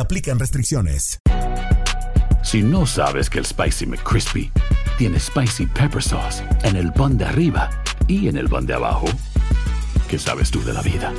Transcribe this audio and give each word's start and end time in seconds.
aplican 0.00 0.38
restricciones. 0.38 1.18
Si 2.42 2.62
no 2.62 2.86
sabes 2.86 3.28
que 3.28 3.38
el 3.38 3.46
Spicy 3.46 3.86
McCrispy 3.86 4.50
tiene 4.96 5.20
Spicy 5.20 5.66
Pepper 5.66 6.02
Sauce 6.02 6.42
en 6.62 6.76
el 6.76 6.92
pan 6.92 7.18
de 7.18 7.26
arriba 7.26 7.70
y 8.06 8.28
en 8.28 8.36
el 8.36 8.48
pan 8.48 8.66
de 8.66 8.74
abajo, 8.74 9.06
¿qué 10.08 10.18
sabes 10.18 10.50
tú 10.50 10.62
de 10.64 10.72
la 10.72 10.82
vida? 10.82 11.12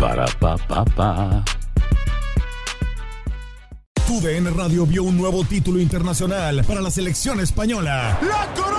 Para, 0.00 0.26
pa, 0.26 0.56
pa, 0.56 0.84
pa. 0.84 1.44
TUDN 4.06 4.56
Radio 4.56 4.86
vio 4.86 5.02
un 5.02 5.18
nuevo 5.18 5.44
título 5.44 5.78
internacional 5.78 6.64
para 6.64 6.80
la 6.80 6.90
selección 6.90 7.40
española. 7.40 8.18
¡La 8.22 8.54
corona! 8.54 8.78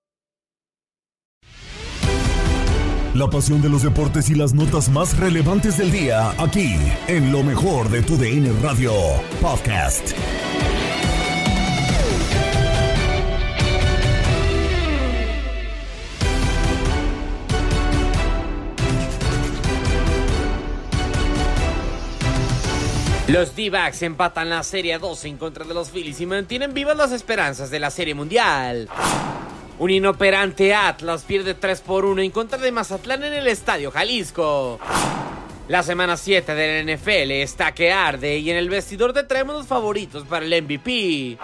La 3.13 3.29
pasión 3.29 3.61
de 3.61 3.67
los 3.67 3.83
deportes 3.83 4.29
y 4.29 4.35
las 4.35 4.53
notas 4.53 4.87
más 4.87 5.17
relevantes 5.17 5.77
del 5.77 5.91
día, 5.91 6.31
aquí, 6.41 6.77
en 7.09 7.29
lo 7.29 7.43
mejor 7.43 7.89
de 7.89 8.01
tu 8.01 8.15
DN 8.15 8.53
Radio 8.61 8.93
Podcast. 9.41 10.13
Los 23.27 23.53
D-Backs 23.53 24.03
empatan 24.03 24.49
la 24.49 24.63
Serie 24.63 24.97
2 24.99 25.25
en 25.25 25.37
contra 25.37 25.65
de 25.65 25.73
los 25.73 25.89
Phillies 25.89 26.21
y 26.21 26.25
mantienen 26.25 26.73
vivas 26.73 26.95
las 26.95 27.11
esperanzas 27.11 27.69
de 27.69 27.79
la 27.81 27.91
Serie 27.91 28.15
Mundial. 28.15 28.87
Un 29.79 29.89
inoperante 29.89 30.73
Atlas 30.75 31.23
pierde 31.23 31.53
3 31.53 31.81
por 31.81 32.05
1 32.05 32.21
en 32.21 32.31
contra 32.31 32.57
de 32.57 32.71
Mazatlán 32.71 33.23
en 33.23 33.33
el 33.33 33.47
Estadio 33.47 33.91
Jalisco. 33.91 34.79
La 35.67 35.83
semana 35.83 36.17
7 36.17 36.53
de 36.53 36.83
la 36.83 36.93
NFL 36.93 37.31
está 37.31 37.73
que 37.73 37.91
arde 37.91 38.37
y 38.37 38.51
en 38.51 38.57
el 38.57 38.69
vestidor 38.69 39.13
te 39.13 39.23
traemos 39.23 39.55
los 39.55 39.67
favoritos 39.67 40.25
para 40.25 40.45
el 40.45 40.63
MVP. 40.63 41.37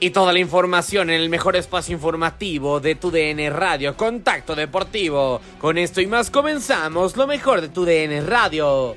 Y 0.00 0.10
toda 0.10 0.32
la 0.32 0.38
información 0.38 1.10
en 1.10 1.20
el 1.20 1.28
mejor 1.28 1.56
espacio 1.56 1.94
informativo 1.94 2.80
de 2.80 2.94
tu 2.94 3.10
DN 3.10 3.50
Radio, 3.50 3.96
Contacto 3.96 4.54
Deportivo. 4.54 5.40
Con 5.58 5.78
esto 5.78 6.00
y 6.00 6.06
más 6.06 6.30
comenzamos 6.30 7.16
lo 7.16 7.26
mejor 7.26 7.60
de 7.60 7.68
tu 7.68 7.84
DN 7.84 8.20
Radio. 8.22 8.96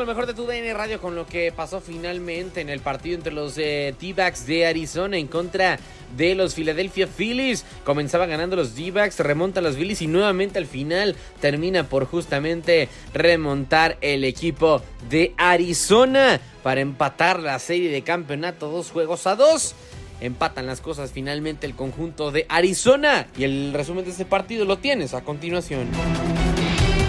Lo 0.00 0.06
mejor 0.06 0.26
de 0.26 0.32
tu 0.32 0.46
DN 0.46 0.72
Radio 0.72 0.98
con 0.98 1.14
lo 1.14 1.26
que 1.26 1.52
pasó 1.52 1.78
finalmente 1.82 2.62
en 2.62 2.70
el 2.70 2.80
partido 2.80 3.16
entre 3.16 3.34
los 3.34 3.58
eh, 3.58 3.94
D-Backs 4.00 4.46
de 4.46 4.64
Arizona 4.64 5.18
en 5.18 5.26
contra 5.26 5.78
de 6.16 6.34
los 6.34 6.54
Philadelphia 6.54 7.06
Phillies. 7.06 7.66
Comenzaba 7.84 8.24
ganando 8.24 8.56
los 8.56 8.74
D-Backs, 8.74 9.20
remonta 9.20 9.60
los 9.60 9.76
Phillies 9.76 10.00
y 10.00 10.06
nuevamente 10.06 10.58
al 10.58 10.64
final 10.64 11.16
termina 11.40 11.84
por 11.84 12.06
justamente 12.06 12.88
remontar 13.12 13.98
el 14.00 14.24
equipo 14.24 14.80
de 15.10 15.34
Arizona 15.36 16.40
para 16.62 16.80
empatar 16.80 17.38
la 17.38 17.58
serie 17.58 17.90
de 17.90 18.00
campeonato 18.00 18.70
dos 18.70 18.90
juegos 18.90 19.26
a 19.26 19.36
dos. 19.36 19.74
Empatan 20.22 20.66
las 20.66 20.80
cosas 20.80 21.12
finalmente 21.12 21.66
el 21.66 21.74
conjunto 21.74 22.30
de 22.30 22.46
Arizona 22.48 23.26
y 23.36 23.44
el 23.44 23.74
resumen 23.74 24.06
de 24.06 24.12
este 24.12 24.24
partido 24.24 24.64
lo 24.64 24.78
tienes 24.78 25.12
a 25.12 25.20
continuación. 25.20 25.88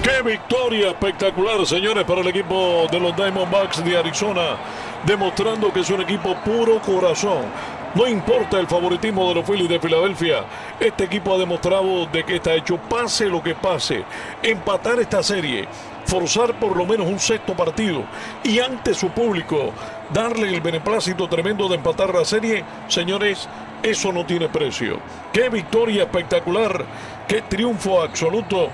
¡Qué 0.03 0.23
victoria 0.23 0.89
espectacular, 0.89 1.63
señores, 1.63 2.05
para 2.05 2.21
el 2.21 2.27
equipo 2.29 2.87
de 2.91 2.99
los 2.99 3.15
Diamondbacks 3.15 3.85
de 3.85 3.95
Arizona! 3.95 4.57
Demostrando 5.05 5.71
que 5.71 5.81
es 5.81 5.89
un 5.91 6.01
equipo 6.01 6.35
puro 6.43 6.81
corazón. 6.81 7.45
No 7.93 8.07
importa 8.07 8.59
el 8.59 8.65
favoritismo 8.65 9.29
de 9.29 9.35
los 9.35 9.45
Phillies 9.45 9.69
de 9.69 9.79
Filadelfia, 9.79 10.45
este 10.79 11.03
equipo 11.03 11.35
ha 11.35 11.37
demostrado 11.37 12.07
de 12.07 12.23
que 12.23 12.37
está 12.37 12.55
hecho 12.55 12.77
pase 12.77 13.27
lo 13.27 13.43
que 13.43 13.53
pase. 13.53 14.03
Empatar 14.41 14.99
esta 14.99 15.21
serie, 15.21 15.67
forzar 16.05 16.57
por 16.59 16.75
lo 16.75 16.87
menos 16.87 17.05
un 17.05 17.19
sexto 17.19 17.53
partido 17.53 18.03
y 18.43 18.59
ante 18.59 18.95
su 18.95 19.09
público 19.09 19.71
darle 20.11 20.49
el 20.49 20.61
beneplácito 20.61 21.27
tremendo 21.27 21.67
de 21.67 21.75
empatar 21.75 22.11
la 22.15 22.25
serie, 22.25 22.63
señores, 22.87 23.47
eso 23.83 24.11
no 24.11 24.25
tiene 24.25 24.49
precio. 24.49 24.99
¡Qué 25.31 25.49
victoria 25.49 26.03
espectacular! 26.03 26.85
¡Qué 27.27 27.43
triunfo 27.43 28.01
absoluto! 28.01 28.69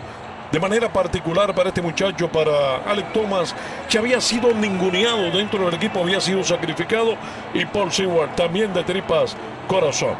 De 0.52 0.59
manera 0.59 0.91
particular 0.91 1.53
para 1.53 1.69
este 1.69 1.81
muchacho, 1.81 2.30
para 2.30 2.78
Alex 2.85 3.13
Thomas, 3.13 3.56
que 3.90 3.97
había 3.97 4.22
sido 4.22 4.53
ninguneado 4.53 5.30
dentro 5.31 5.66
del 5.66 5.74
equipo, 5.74 6.00
había 6.00 6.22
sido 6.22 6.44
sacrificado, 6.44 7.16
y 7.53 7.66
Paul 7.66 7.91
Seward 7.91 8.35
también 8.35 8.74
de 8.74 8.84
tripas 8.84 9.35
corazón. 9.68 10.16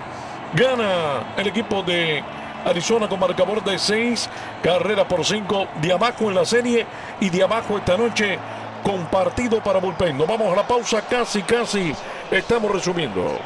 Gana 0.54 1.34
el 1.38 1.48
equipo 1.48 1.84
de 1.84 2.24
Arizona 2.66 3.08
con 3.08 3.20
marcador 3.20 3.64
de 3.64 3.78
6, 3.78 4.30
carrera 4.62 5.08
por 5.08 5.26
5, 5.26 5.68
de 5.82 5.94
abajo 5.94 6.30
en 6.30 6.36
la 6.36 6.46
serie 6.46 6.86
y 7.20 7.30
de 7.30 7.44
abajo 7.44 7.78
esta 7.78 7.98
noche 7.98 8.38
compartido 8.84 9.62
para 9.62 9.80
Bullpen. 9.80 10.18
Nos 10.18 10.28
vamos 10.28 10.52
a 10.52 10.56
la 10.56 10.68
pausa, 10.68 11.02
casi, 11.02 11.42
casi 11.42 11.94
estamos 12.32 12.72
resumiendo. 12.72 13.38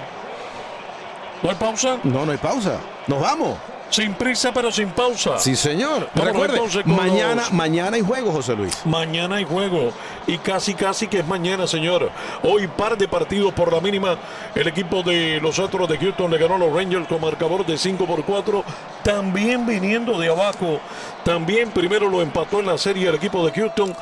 ¿No 1.41 1.49
hay 1.49 1.55
pausa? 1.55 1.97
No, 2.03 2.25
no 2.25 2.31
hay 2.31 2.37
pausa. 2.37 2.77
Nos 3.07 3.19
vamos. 3.19 3.57
Sin 3.91 4.13
prisa, 4.13 4.51
pero 4.53 4.71
sin 4.71 4.89
pausa. 4.89 5.37
Sí, 5.37 5.55
señor. 5.55 6.09
Recuerde, 6.15 6.55
entonces 6.55 6.85
mañana, 6.85 7.35
los- 7.43 7.51
mañana 7.53 7.97
hay 7.97 8.01
juego, 8.01 8.31
José 8.31 8.55
Luis. 8.55 8.73
Mañana 8.85 9.35
hay 9.35 9.43
juego 9.43 9.91
y 10.27 10.37
casi 10.37 10.73
casi 10.73 11.07
que 11.07 11.19
es 11.19 11.27
mañana, 11.27 11.67
señor. 11.67 12.09
Hoy 12.41 12.67
par 12.67 12.97
de 12.97 13.07
partidos 13.07 13.53
por 13.53 13.71
la 13.73 13.81
mínima. 13.81 14.17
El 14.55 14.67
equipo 14.67 15.03
de 15.03 15.39
los 15.41 15.59
Astros 15.59 15.89
de 15.89 15.97
Houston 15.97 16.31
le 16.31 16.37
ganó 16.37 16.55
a 16.55 16.57
los 16.57 16.73
Rangers 16.73 17.05
con 17.07 17.19
marcador 17.19 17.65
de 17.65 17.77
5 17.77 18.05
por 18.05 18.23
4. 18.23 18.63
También 19.03 19.65
viniendo 19.67 20.17
de 20.17 20.29
abajo. 20.29 20.79
También 21.25 21.69
primero 21.71 22.09
lo 22.09 22.21
empató 22.21 22.61
en 22.61 22.67
la 22.67 22.77
serie 22.77 23.09
el 23.09 23.15
equipo 23.15 23.45
de 23.45 23.51
Houston. 23.51 23.93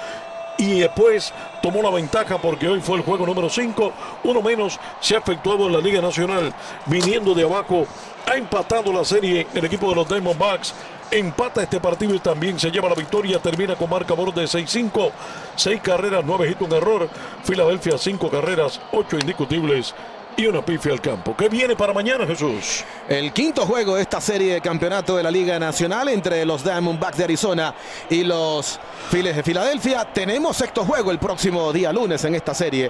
Y 0.59 0.81
después 0.81 1.33
tomó 1.63 1.81
la 1.81 1.89
ventaja 1.89 2.37
porque 2.37 2.67
hoy 2.67 2.81
fue 2.81 2.97
el 2.97 3.03
juego 3.03 3.25
número 3.25 3.49
5. 3.49 3.93
Uno 4.25 4.41
menos 4.41 4.77
se 4.99 5.15
ha 5.15 5.19
efectuado 5.19 5.67
en 5.67 5.71
la 5.71 5.79
Liga 5.79 6.01
Nacional. 6.01 6.53
Viniendo 6.85 7.33
de 7.33 7.43
abajo, 7.43 7.87
ha 8.27 8.35
empatado 8.35 8.91
la 8.91 9.05
serie 9.05 9.47
el 9.53 9.63
equipo 9.63 9.89
de 9.89 9.95
los 9.95 10.09
Diamondbacks 10.09 10.73
empata 11.11 11.63
este 11.63 11.79
partido 11.79 12.13
y 12.13 12.19
también 12.19 12.59
se 12.59 12.71
lleva 12.71 12.89
la 12.89 12.95
victoria. 12.95 13.39
Termina 13.39 13.75
con 13.75 13.89
marcador 13.89 14.33
de 14.33 14.43
6-5, 14.43 15.11
6 15.55 15.81
carreras, 15.81 16.23
9 16.25 16.49
hits, 16.51 16.61
un 16.61 16.73
error. 16.73 17.09
Filadelfia, 17.43 17.97
5 17.97 18.29
carreras, 18.29 18.81
8 18.91 19.17
indiscutibles 19.21 19.95
y 20.39 20.47
una 20.47 20.63
pifia 20.63 20.93
al 20.93 21.01
campo. 21.01 21.35
¿Qué 21.35 21.49
viene 21.49 21.75
para 21.75 21.91
mañana, 21.91 22.25
Jesús? 22.25 22.85
El 23.09 23.33
quinto 23.33 23.65
juego 23.65 23.95
de 23.95 24.03
esta 24.03 24.21
serie 24.21 24.53
de 24.53 24.61
campeonato 24.61 25.17
de 25.17 25.23
la 25.23 25.29
Liga 25.29 25.59
Nacional 25.59 26.07
entre 26.07 26.45
los 26.45 26.63
Diamondbacks 26.63 27.17
de 27.17 27.25
Arizona 27.25 27.75
y 28.09 28.23
los 28.23 28.79
Phillies 29.11 29.35
de 29.35 29.43
Filadelfia. 29.43 30.05
Tenemos 30.13 30.55
sexto 30.55 30.85
juego 30.85 31.11
el 31.11 31.19
próximo 31.19 31.73
día 31.73 31.91
lunes 31.91 32.23
en 32.23 32.35
esta 32.35 32.53
serie. 32.53 32.89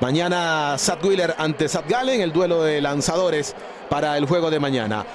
Mañana 0.00 0.74
Sat 0.76 1.04
Wheeler 1.04 1.36
ante 1.38 1.68
Sat 1.68 1.88
Gallen, 1.88 2.20
el 2.20 2.32
duelo 2.32 2.64
de 2.64 2.80
lanzadores 2.80 3.54
para 3.88 4.18
el 4.18 4.26
juego 4.26 4.50
de 4.50 4.58
mañana. 4.58 5.06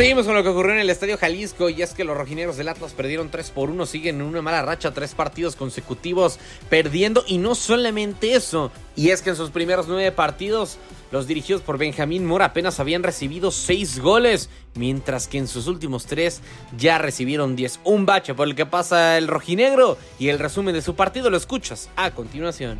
Seguimos 0.00 0.24
con 0.24 0.34
lo 0.34 0.42
que 0.42 0.48
ocurrió 0.48 0.72
en 0.72 0.78
el 0.78 0.88
Estadio 0.88 1.18
Jalisco 1.18 1.68
y 1.68 1.82
es 1.82 1.92
que 1.92 2.04
los 2.04 2.16
rojineros 2.16 2.56
del 2.56 2.68
Atlas 2.70 2.94
perdieron 2.94 3.30
3 3.30 3.50
por 3.50 3.68
1, 3.68 3.84
siguen 3.84 4.16
en 4.16 4.22
una 4.22 4.40
mala 4.40 4.62
racha, 4.62 4.94
tres 4.94 5.14
partidos 5.14 5.56
consecutivos 5.56 6.38
perdiendo 6.70 7.22
y 7.26 7.36
no 7.36 7.54
solamente 7.54 8.32
eso, 8.32 8.72
y 8.96 9.10
es 9.10 9.20
que 9.20 9.28
en 9.28 9.36
sus 9.36 9.50
primeros 9.50 9.88
nueve 9.88 10.10
partidos 10.10 10.78
los 11.12 11.26
dirigidos 11.26 11.60
por 11.60 11.76
Benjamín 11.76 12.24
Mora 12.24 12.46
apenas 12.46 12.80
habían 12.80 13.02
recibido 13.02 13.50
6 13.50 14.00
goles, 14.00 14.48
mientras 14.74 15.28
que 15.28 15.36
en 15.36 15.46
sus 15.46 15.66
últimos 15.66 16.06
tres 16.06 16.40
ya 16.78 16.96
recibieron 16.96 17.54
10. 17.54 17.80
Un 17.84 18.06
bache 18.06 18.32
por 18.32 18.48
el 18.48 18.54
que 18.54 18.64
pasa 18.64 19.18
el 19.18 19.28
rojinegro 19.28 19.98
y 20.18 20.28
el 20.28 20.38
resumen 20.38 20.74
de 20.74 20.80
su 20.80 20.94
partido 20.94 21.28
lo 21.28 21.36
escuchas 21.36 21.90
a 21.96 22.12
continuación. 22.12 22.78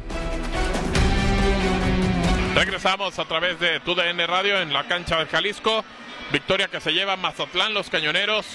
Regresamos 2.55 3.19
a 3.19 3.26
través 3.26 3.61
de 3.61 3.78
TUDN 3.81 4.26
Radio 4.26 4.58
en 4.58 4.72
la 4.72 4.88
cancha 4.88 5.19
del 5.19 5.28
Jalisco. 5.28 5.84
Victoria 6.32 6.69
que 6.69 6.81
se 6.81 6.93
lleva 6.93 7.17
Mazatlán, 7.17 7.75
los 7.75 7.91
cañoneros, 7.91 8.47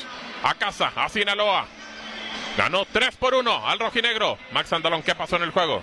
a 0.44 0.54
casa, 0.54 0.92
a 0.96 1.10
Sinaloa. 1.10 1.66
Ganó 2.58 2.86
3 2.86 3.18
por 3.18 3.36
1 3.36 3.68
al 3.68 3.80
rojinegro. 3.80 4.38
Max 4.52 4.72
Andalón, 4.72 5.04
¿qué 5.04 5.14
pasó 5.14 5.36
en 5.36 5.44
el 5.44 5.52
juego? 5.52 5.82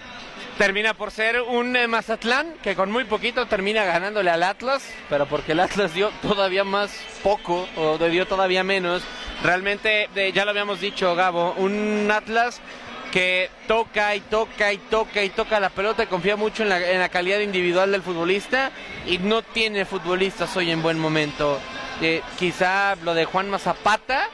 Termina 0.57 0.95
por 0.95 1.11
ser 1.11 1.43
un 1.43 1.77
eh, 1.77 1.87
Mazatlán 1.87 2.55
que 2.63 2.75
con 2.75 2.91
muy 2.91 3.05
poquito 3.05 3.47
termina 3.47 3.85
ganándole 3.85 4.31
al 4.31 4.43
Atlas, 4.43 4.83
pero 5.11 5.27
porque 5.27 5.53
el 5.53 5.61
Atlas 5.61 5.93
dio 5.93 6.11
todavía 6.23 6.65
más 6.65 6.99
poco 7.23 7.69
o 7.77 7.99
dio 7.99 8.27
todavía 8.27 8.65
menos. 8.65 9.03
Realmente, 9.43 10.09
eh, 10.15 10.33
ya 10.35 10.45
lo 10.47 10.51
habíamos 10.53 10.81
dicho, 10.81 11.15
Gabo, 11.15 11.53
un 11.59 12.11
Atlas 12.11 12.63
que 13.11 13.51
toca 13.69 14.15
y 14.15 14.21
toca 14.21 14.73
y 14.73 14.79
toca 14.79 15.23
y 15.23 15.29
toca 15.29 15.61
la 15.61 15.69
pelota 15.69 16.07
confía 16.07 16.35
mucho 16.37 16.63
en 16.63 16.71
la 16.71 17.09
calidad 17.11 17.41
individual 17.41 17.93
del 17.93 18.01
futbolista 18.01 18.71
y 19.07 19.19
no 19.19 19.43
tiene 19.43 19.85
futbolistas 19.85 20.57
hoy 20.57 20.71
en 20.71 20.81
buen 20.81 20.99
momento. 20.99 21.61
Eh, 22.03 22.21
quizá 22.37 22.97
lo 22.97 23.15
de 23.15 23.27
Juan 23.27 23.49
Mazapata, 23.49 24.29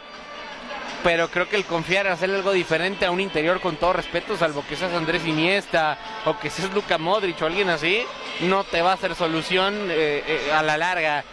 pero 1.05 1.29
creo 1.29 1.51
que 1.51 1.57
el 1.57 1.67
confiar 1.67 2.07
en 2.07 2.13
hacer 2.13 2.31
algo 2.31 2.53
diferente 2.53 3.05
a 3.05 3.11
un 3.11 3.21
interior 3.21 3.61
con 3.61 3.77
todo 3.77 3.93
respeto, 3.93 4.39
salvo 4.39 4.65
que 4.67 4.75
seas 4.75 4.95
Andrés 4.95 5.27
Iniesta 5.27 5.99
o 6.25 6.39
que 6.39 6.49
seas 6.49 6.73
Luca 6.73 6.97
Modric 6.97 7.43
o 7.43 7.47
alguien 7.47 7.69
así, 7.69 8.03
no 8.41 8.65
te 8.65 8.81
va 8.81 8.93
a 8.93 8.95
hacer 8.95 9.15
solución 9.15 9.75
eh, 9.91 10.25
eh, 10.27 10.53
a 10.53 10.63
la 10.63 10.79
larga. 10.79 11.25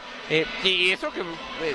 y 0.61 0.91
eso 0.91 1.09
que 1.13 1.23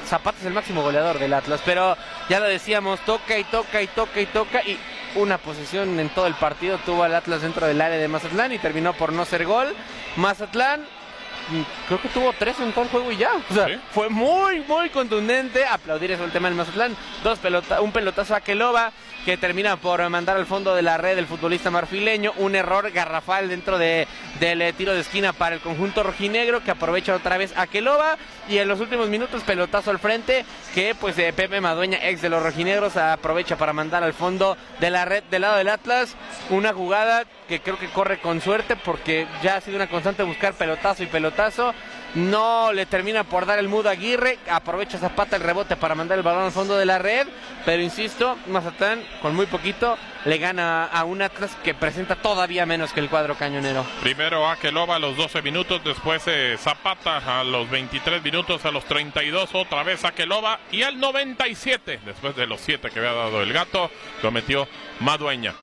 Zapata 0.07 0.39
es 0.41 0.45
el 0.45 0.53
máximo 0.53 0.83
goleador 0.83 1.19
del 1.19 1.33
Atlas, 1.33 1.63
pero 1.65 1.97
ya 2.29 2.39
lo 2.39 2.47
decíamos, 2.47 3.01
toca 3.01 3.39
y 3.39 3.45
toca 3.45 3.81
y 3.81 3.87
toca 3.87 4.21
y 4.21 4.27
toca 4.27 4.63
y 4.63 4.79
una 5.15 5.39
posición 5.39 5.99
en 5.99 6.11
todo 6.11 6.27
el 6.27 6.35
partido 6.35 6.77
tuvo 6.85 7.05
al 7.05 7.15
Atlas 7.15 7.41
dentro 7.41 7.67
del 7.67 7.81
área 7.81 7.97
de 7.97 8.09
Mazatlán 8.09 8.53
y 8.53 8.59
terminó 8.59 8.93
por 8.93 9.15
no 9.15 9.25
ser 9.25 9.47
gol. 9.47 9.75
Mazatlán 10.17 10.85
creo 11.87 12.01
que 12.01 12.09
tuvo 12.09 12.33
tres 12.39 12.59
en 12.61 12.73
todo 12.73 12.85
el 12.85 12.91
juego 12.91 13.13
y 13.13 13.17
ya. 13.17 13.31
O 13.51 13.55
sea, 13.55 13.81
fue 13.91 14.09
muy, 14.09 14.61
muy 14.61 14.91
contundente. 14.91 15.65
Aplaudir 15.67 16.13
eso 16.13 16.25
el 16.25 16.33
tema 16.33 16.49
del 16.49 16.57
Mazatlán. 16.57 16.97
Dos 17.23 17.39
pelota, 17.39 17.81
un 17.81 17.93
pelotazo 17.93 18.35
a 18.35 18.41
Keloba 18.41 18.93
que 19.25 19.37
termina 19.37 19.77
por 19.77 20.09
mandar 20.09 20.37
al 20.37 20.47
fondo 20.47 20.75
de 20.75 20.83
la 20.83 20.97
red 20.97 21.19
el 21.19 21.27
futbolista 21.27 21.71
marfileño. 21.71 22.33
Un 22.37 22.55
error 22.55 22.91
garrafal 22.91 23.49
dentro 23.49 23.79
de, 23.79 24.07
del 24.39 24.63
eh, 24.63 24.73
tiro 24.73 24.95
de 24.95 25.01
esquina 25.01 25.33
para 25.33 25.57
el 25.57 25.61
conjunto 25.61 26.03
rojinegro 26.03 26.63
que 26.63 26.71
aprovecha 26.71 27.15
otra 27.15 27.37
vez 27.37 27.53
a 27.57 27.67
Keloba. 27.67 28.17
Y 28.51 28.59
en 28.59 28.67
los 28.67 28.81
últimos 28.81 29.09
minutos, 29.09 29.45
pelotazo 29.45 29.93
al 29.93 30.01
frente 30.01 30.45
que 30.75 30.97
pues 30.97 31.17
eh, 31.19 31.33
Pepe 31.33 31.61
Madueña, 31.61 31.99
ex 32.03 32.21
de 32.21 32.29
los 32.29 32.43
rojinegros, 32.43 32.97
aprovecha 32.97 33.57
para 33.57 33.73
mandar 33.73 34.03
al 34.03 34.13
fondo 34.13 34.57
de 34.81 34.91
la 34.91 35.05
red 35.05 35.23
del 35.31 35.43
lado 35.43 35.57
del 35.57 35.69
Atlas. 35.69 36.17
Una 36.51 36.73
jugada 36.73 37.27
que 37.47 37.61
creo 37.61 37.79
que 37.79 37.89
corre 37.91 38.21
con 38.21 38.41
suerte 38.41 38.75
porque 38.75 39.29
ya 39.41 39.55
ha 39.55 39.61
sido 39.61 39.77
una 39.77 39.89
constante 39.89 40.25
buscar 40.25 40.55
pelotazo 40.55 41.05
y 41.05 41.07
pelotazo. 41.07 41.73
No 42.15 42.73
le 42.73 42.87
termina 42.87 43.25
por 43.25 43.47
dar 43.47 43.59
el 43.59 43.69
mudo 43.69 43.89
a 43.89 43.93
Aguirre. 43.93 44.39
Aprovecha 44.51 44.99
Zapata 44.99 45.37
el 45.37 45.43
rebote 45.43 45.77
para 45.77 45.95
mandar 45.95 46.19
el 46.19 46.25
balón 46.25 46.45
al 46.45 46.53
fondo 46.53 46.77
de 46.77 46.85
la 46.85 46.99
red. 46.99 47.29
Pero 47.65 47.83
insisto, 47.83 48.37
Mazatlán 48.47 49.03
con 49.23 49.35
muy 49.35 49.47
poquito 49.47 49.97
le 50.25 50.39
gana 50.39 50.87
a 50.87 51.05
un 51.05 51.23
Atlas 51.23 51.57
que 51.63 51.75
presenta 51.75 52.17
todavía 52.17 52.67
menos 52.67 52.93
que 52.93 53.01
el 53.01 53.09
cuadro 53.09 53.37
cañonero. 53.37 53.85
Primero 54.03 54.49
Akeloba 54.49 54.97
a 54.97 54.99
los 54.99 55.17
12 55.17 55.43
minutos, 55.43 55.83
después 55.85 56.23
eh, 56.27 56.57
Zapata 56.59 57.41
a 57.41 57.45
los 57.45 57.71
23 57.71 58.23
minutos, 58.23 58.65
a 58.65 58.71
los 58.71 58.85
32 58.85 59.55
otra 59.55 59.83
vez 59.83 60.05
Akeloba 60.05 60.61
y 60.73 60.83
al 60.83 60.99
97, 60.99 62.01
después 62.05 62.37
de 62.37 62.47
los 62.47 62.61
7 62.61 62.91
que 62.91 62.99
había 62.99 63.13
dado 63.13 63.43
el 63.43 63.53
gato, 63.53 63.91
lo 64.23 64.31
metió 64.31 64.69
Madueña. 65.01 65.55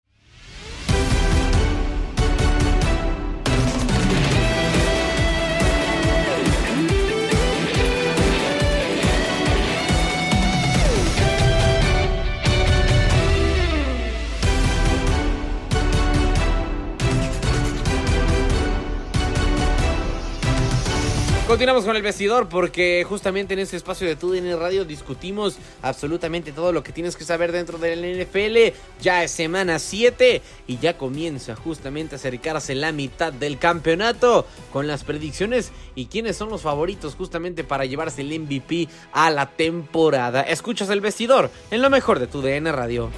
Continuamos 21.47 21.85
con 21.85 21.95
el 21.95 22.01
vestidor 22.01 22.49
porque 22.49 23.05
justamente 23.07 23.53
en 23.53 23.61
este 23.61 23.77
espacio 23.77 24.05
de 24.05 24.17
TUDN 24.17 24.59
Radio 24.59 24.83
discutimos 24.83 25.57
absolutamente 25.81 26.51
todo 26.51 26.73
lo 26.73 26.83
que 26.83 26.91
tienes 26.91 27.15
que 27.15 27.23
saber 27.23 27.53
dentro 27.53 27.77
del 27.77 28.01
NFL. 28.01 28.75
Ya 28.99 29.23
es 29.23 29.31
semana 29.31 29.79
7 29.79 30.41
y 30.67 30.77
ya 30.77 30.97
comienza 30.97 31.55
justamente 31.55 32.15
a 32.15 32.17
acercarse 32.17 32.75
la 32.75 32.91
mitad 32.91 33.31
del 33.31 33.59
campeonato 33.59 34.45
con 34.73 34.87
las 34.87 35.05
predicciones 35.05 35.71
y 35.95 36.07
quiénes 36.07 36.35
son 36.35 36.49
los 36.49 36.63
favoritos 36.63 37.15
justamente 37.15 37.63
para 37.63 37.85
llevarse 37.85 38.23
el 38.23 38.39
MVP 38.41 38.89
a 39.13 39.31
la 39.31 39.45
temporada. 39.45 40.41
Escuchas 40.41 40.89
el 40.89 40.99
vestidor 40.99 41.49
en 41.71 41.81
lo 41.81 41.89
mejor 41.89 42.19
de 42.19 42.27
TUDN 42.27 42.73
Radio. 42.73 43.09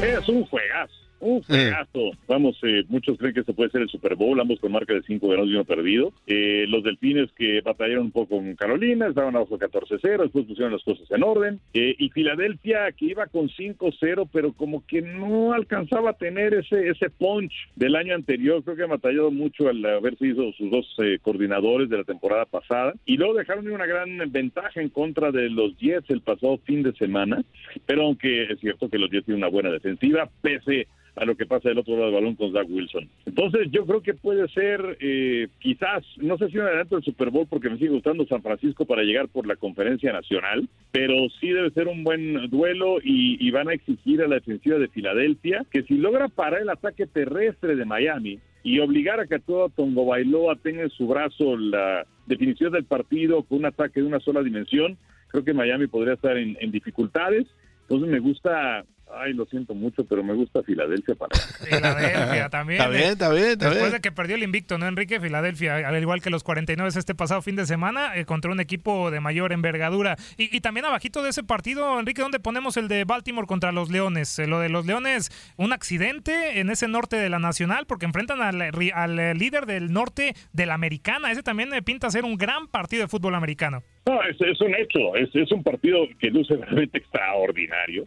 Es 0.00 0.26
un 0.30 0.46
juegazo 0.46 1.03
un 1.24 1.42
fregazo. 1.42 2.10
Vamos, 2.28 2.58
eh, 2.62 2.84
muchos 2.88 3.18
creen 3.18 3.34
que 3.34 3.44
se 3.44 3.52
puede 3.52 3.70
ser 3.70 3.82
el 3.82 3.88
Super 3.88 4.14
Bowl, 4.14 4.38
ambos 4.40 4.60
con 4.60 4.72
marca 4.72 4.92
de 4.92 5.02
5 5.02 5.26
ganados 5.26 5.50
y 5.50 5.54
uno 5.54 5.64
perdido. 5.64 6.12
Eh, 6.26 6.66
los 6.68 6.84
delfines 6.84 7.32
que 7.32 7.60
batallaron 7.62 8.06
un 8.06 8.10
poco 8.12 8.36
con 8.36 8.54
Carolina, 8.54 9.06
estaban 9.06 9.34
abajo 9.34 9.58
14-0, 9.58 10.22
después 10.22 10.46
pusieron 10.46 10.72
las 10.72 10.82
cosas 10.82 11.10
en 11.10 11.22
orden. 11.22 11.60
Eh, 11.72 11.96
y 11.98 12.10
Filadelfia 12.10 12.92
que 12.92 13.06
iba 13.06 13.26
con 13.26 13.48
5-0, 13.48 14.28
pero 14.32 14.52
como 14.52 14.86
que 14.86 15.00
no 15.00 15.52
alcanzaba 15.52 16.10
a 16.10 16.18
tener 16.18 16.54
ese, 16.54 16.88
ese 16.88 17.10
punch 17.10 17.52
del 17.74 17.96
año 17.96 18.14
anterior. 18.14 18.62
Creo 18.62 18.76
que 18.76 18.82
ha 18.82 18.86
batallado 18.86 19.30
mucho 19.30 19.68
al 19.68 19.84
haber 19.84 20.18
sido 20.18 20.52
sus 20.52 20.70
dos 20.70 20.86
coordinadores 21.22 21.88
de 21.88 21.98
la 21.98 22.04
temporada 22.04 22.44
pasada. 22.44 22.94
Y 23.06 23.16
luego 23.16 23.34
dejaron 23.34 23.70
una 23.70 23.86
gran 23.86 24.18
ventaja 24.30 24.80
en 24.80 24.90
contra 24.90 25.32
de 25.32 25.48
los 25.48 25.76
Jets 25.78 26.10
el 26.10 26.20
pasado 26.20 26.58
fin 26.58 26.82
de 26.82 26.92
semana. 26.92 27.42
Pero 27.86 28.02
aunque 28.02 28.44
es 28.44 28.60
cierto 28.60 28.88
que 28.88 28.98
los 28.98 29.10
Jets 29.10 29.26
tienen 29.26 29.42
una 29.42 29.50
buena 29.50 29.70
defensiva, 29.70 30.28
pese 30.42 30.86
a 31.16 31.24
lo 31.24 31.36
que 31.36 31.46
pasa 31.46 31.68
del 31.68 31.78
otro 31.78 31.94
lado 31.94 32.06
del 32.06 32.14
balón 32.14 32.34
con 32.34 32.52
Zach 32.52 32.66
Wilson. 32.68 33.08
Entonces 33.26 33.68
yo 33.70 33.86
creo 33.86 34.02
que 34.02 34.14
puede 34.14 34.48
ser 34.48 34.96
eh, 35.00 35.48
quizás, 35.58 36.04
no 36.18 36.36
sé 36.38 36.48
si 36.48 36.58
un 36.58 36.64
adelanto 36.64 36.96
del 36.96 37.04
Super 37.04 37.30
Bowl 37.30 37.46
porque 37.48 37.70
me 37.70 37.78
sigue 37.78 37.90
gustando 37.90 38.26
San 38.26 38.42
Francisco 38.42 38.84
para 38.84 39.02
llegar 39.02 39.28
por 39.28 39.46
la 39.46 39.56
conferencia 39.56 40.12
nacional, 40.12 40.68
pero 40.90 41.14
sí 41.40 41.48
debe 41.50 41.70
ser 41.70 41.88
un 41.88 42.04
buen 42.04 42.50
duelo 42.50 42.98
y, 43.02 43.36
y 43.46 43.50
van 43.50 43.68
a 43.68 43.74
exigir 43.74 44.22
a 44.22 44.28
la 44.28 44.36
defensiva 44.36 44.78
de 44.78 44.88
Filadelfia 44.88 45.64
que 45.70 45.82
si 45.84 45.94
logra 45.96 46.28
parar 46.28 46.62
el 46.62 46.70
ataque 46.70 47.06
terrestre 47.06 47.76
de 47.76 47.84
Miami, 47.84 48.38
y 48.64 48.80
obligar 48.80 49.20
a 49.20 49.26
que 49.26 49.38
todo 49.38 49.68
Tongo 49.68 50.06
Bailoa 50.06 50.56
tenga 50.56 50.82
en 50.82 50.90
su 50.90 51.06
brazo 51.06 51.56
la 51.56 52.06
definición 52.26 52.72
del 52.72 52.84
partido 52.84 53.42
con 53.42 53.58
un 53.58 53.66
ataque 53.66 54.00
de 54.00 54.06
una 54.06 54.20
sola 54.20 54.42
dimensión, 54.42 54.96
creo 55.28 55.44
que 55.44 55.52
Miami 55.52 55.86
podría 55.86 56.14
estar 56.14 56.36
en, 56.38 56.56
en 56.58 56.72
dificultades. 56.72 57.46
Entonces 57.82 58.08
me 58.08 58.20
gusta 58.20 58.86
Ay, 59.12 59.32
lo 59.32 59.44
siento 59.46 59.74
mucho, 59.74 60.04
pero 60.04 60.24
me 60.24 60.34
gusta 60.34 60.62
Filadelfia 60.62 61.14
para. 61.14 61.36
Filadelfia 61.36 62.48
también. 62.50 62.80
Está 62.80 62.90
bien, 62.90 63.10
está 63.10 63.30
bien, 63.30 63.44
está 63.46 63.64
Después 63.66 63.82
bien. 63.84 63.92
de 63.92 64.00
que 64.00 64.12
perdió 64.12 64.36
el 64.36 64.42
invicto, 64.42 64.76
¿no, 64.78 64.86
Enrique? 64.86 65.20
Filadelfia, 65.20 65.86
al 65.88 66.00
igual 66.00 66.20
que 66.20 66.30
los 66.30 66.42
49 66.42 66.90
este 66.98 67.14
pasado 67.14 67.42
fin 67.42 67.54
de 67.56 67.66
semana, 67.66 68.16
eh, 68.16 68.24
contra 68.24 68.50
un 68.50 68.60
equipo 68.60 69.10
de 69.10 69.20
mayor 69.20 69.52
envergadura. 69.52 70.16
Y, 70.36 70.54
y 70.56 70.60
también 70.60 70.86
abajito 70.86 71.22
de 71.22 71.30
ese 71.30 71.42
partido, 71.44 71.98
Enrique, 72.00 72.22
¿dónde 72.22 72.40
ponemos 72.40 72.76
el 72.76 72.88
de 72.88 73.04
Baltimore 73.04 73.46
contra 73.46 73.72
los 73.72 73.90
Leones? 73.90 74.38
Eh, 74.38 74.46
lo 74.46 74.58
de 74.60 74.68
los 74.68 74.86
Leones, 74.86 75.30
un 75.56 75.72
accidente 75.72 76.58
en 76.60 76.70
ese 76.70 76.88
norte 76.88 77.16
de 77.16 77.28
la 77.28 77.38
Nacional, 77.38 77.86
porque 77.86 78.06
enfrentan 78.06 78.40
al, 78.42 78.60
al, 78.94 79.18
eh, 79.18 79.34
líder 79.34 79.66
del 79.66 79.92
norte 79.92 80.34
de 80.52 80.66
la 80.66 80.74
Americana. 80.74 81.30
Ese 81.30 81.42
también 81.42 81.72
eh, 81.74 81.82
pinta 81.82 82.10
ser 82.10 82.24
un 82.24 82.36
gran 82.36 82.66
partido 82.68 83.02
de 83.02 83.08
fútbol 83.08 83.34
americano. 83.34 83.82
No, 84.06 84.22
es, 84.22 84.40
es 84.40 84.60
un 84.60 84.74
hecho, 84.74 85.14
es, 85.16 85.28
es 85.34 85.50
un 85.52 85.62
partido 85.62 85.98
que 86.18 86.28
luce 86.28 86.56
realmente 86.56 86.98
extraordinario. 86.98 88.06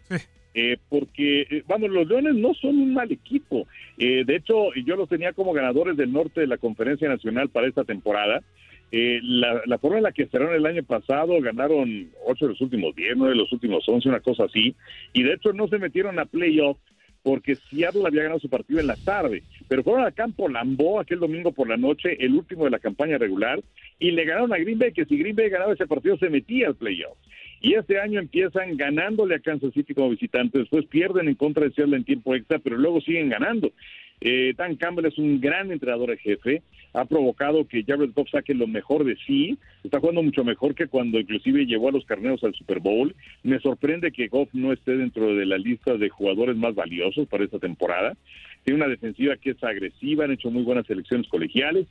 Eh, 0.54 0.76
porque, 0.88 1.42
eh, 1.42 1.62
vamos, 1.66 1.90
los 1.90 2.08
Leones 2.08 2.34
no 2.34 2.54
son 2.54 2.78
un 2.78 2.94
mal 2.94 3.12
equipo. 3.12 3.66
Eh, 3.96 4.24
de 4.24 4.36
hecho, 4.36 4.72
yo 4.84 4.96
los 4.96 5.08
tenía 5.08 5.32
como 5.32 5.52
ganadores 5.52 5.96
del 5.96 6.12
norte 6.12 6.40
de 6.40 6.46
la 6.46 6.58
Conferencia 6.58 7.08
Nacional 7.08 7.48
para 7.48 7.68
esta 7.68 7.84
temporada. 7.84 8.42
Eh, 8.90 9.20
la, 9.22 9.78
forma 9.78 9.98
en 9.98 10.04
la 10.04 10.12
que 10.12 10.26
cerraron 10.26 10.54
el 10.54 10.64
año 10.64 10.82
pasado, 10.82 11.38
ganaron 11.40 12.10
8 12.26 12.46
de 12.46 12.52
los 12.52 12.60
últimos 12.60 12.94
10, 12.96 13.16
9 13.16 13.34
de 13.34 13.38
los 13.38 13.52
últimos 13.52 13.86
11, 13.86 14.08
una 14.08 14.20
cosa 14.20 14.44
así. 14.44 14.74
Y 15.12 15.22
de 15.22 15.34
hecho 15.34 15.52
no 15.52 15.68
se 15.68 15.78
metieron 15.78 16.18
a 16.18 16.24
playoff 16.24 16.78
porque 17.22 17.56
Seattle 17.56 18.06
había 18.06 18.22
ganado 18.22 18.40
su 18.40 18.48
partido 18.48 18.80
en 18.80 18.86
la 18.86 18.96
tarde, 18.96 19.42
pero 19.66 19.82
fueron 19.82 20.06
a 20.06 20.12
campo 20.12 20.48
Lambeau 20.48 21.00
aquel 21.00 21.18
domingo 21.18 21.52
por 21.52 21.68
la 21.68 21.76
noche, 21.76 22.16
el 22.24 22.32
último 22.32 22.64
de 22.64 22.70
la 22.70 22.78
campaña 22.78 23.18
regular, 23.18 23.60
y 23.98 24.12
le 24.12 24.24
ganaron 24.24 24.54
a 24.54 24.58
Green 24.58 24.78
Bay, 24.78 24.92
que 24.92 25.04
si 25.04 25.18
Green 25.18 25.36
Bay 25.36 25.50
ganaba 25.50 25.74
ese 25.74 25.86
partido 25.86 26.16
se 26.16 26.30
metía 26.30 26.68
al 26.68 26.76
playoff. 26.76 27.18
Y 27.60 27.74
este 27.74 28.00
año 28.00 28.20
empiezan 28.20 28.76
ganándole 28.76 29.34
a 29.34 29.40
Kansas 29.40 29.72
City 29.74 29.94
como 29.94 30.10
visitante, 30.10 30.58
después 30.58 30.86
pierden 30.86 31.28
en 31.28 31.34
contra 31.34 31.64
de 31.64 31.72
Seattle 31.72 31.96
en 31.96 32.04
tiempo 32.04 32.34
extra, 32.34 32.58
pero 32.58 32.76
luego 32.76 33.00
siguen 33.00 33.28
ganando. 33.28 33.72
Eh, 34.20 34.52
Dan 34.56 34.76
Campbell 34.76 35.06
es 35.06 35.18
un 35.18 35.40
gran 35.40 35.70
entrenador 35.70 36.10
de 36.10 36.18
jefe, 36.18 36.62
ha 36.92 37.04
provocado 37.04 37.68
que 37.68 37.84
Jared 37.84 38.10
Goff 38.14 38.30
saque 38.30 38.54
lo 38.54 38.66
mejor 38.66 39.04
de 39.04 39.16
sí, 39.26 39.58
está 39.84 40.00
jugando 40.00 40.22
mucho 40.22 40.42
mejor 40.42 40.74
que 40.74 40.88
cuando 40.88 41.20
inclusive 41.20 41.66
llevó 41.66 41.88
a 41.88 41.92
los 41.92 42.04
carneros 42.04 42.42
al 42.42 42.54
Super 42.54 42.80
Bowl. 42.80 43.14
Me 43.44 43.60
sorprende 43.60 44.10
que 44.10 44.28
Goff 44.28 44.48
no 44.52 44.72
esté 44.72 44.96
dentro 44.96 45.34
de 45.34 45.46
la 45.46 45.58
lista 45.58 45.96
de 45.96 46.08
jugadores 46.08 46.56
más 46.56 46.74
valiosos 46.74 47.28
para 47.28 47.44
esta 47.44 47.58
temporada. 47.58 48.16
Tiene 48.64 48.78
una 48.78 48.88
defensiva 48.88 49.36
que 49.36 49.50
es 49.50 49.62
agresiva, 49.62 50.24
han 50.24 50.32
hecho 50.32 50.50
muy 50.50 50.62
buenas 50.62 50.86
selecciones 50.86 51.28
colegiales. 51.28 51.86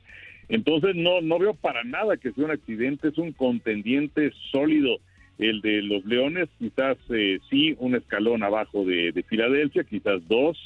Entonces 0.50 0.96
no, 0.96 1.22
no 1.22 1.40
veo 1.40 1.54
para 1.54 1.84
nada 1.84 2.18
que 2.18 2.32
sea 2.32 2.46
un 2.46 2.52
accidente, 2.52 3.10
es 3.10 3.18
un 3.18 3.32
contendiente 3.34 4.32
sólido 4.52 5.00
el 5.40 5.62
de 5.62 5.82
los 5.82 6.06
Leones, 6.06 6.50
quizás 6.60 6.98
eh, 7.10 7.40
sí 7.50 7.76
un 7.80 7.96
escalón 7.96 8.44
abajo 8.44 8.84
de, 8.86 9.12
de 9.12 9.24
Filadelfia, 9.24 9.84
quizás 9.84 10.28
dos 10.28 10.58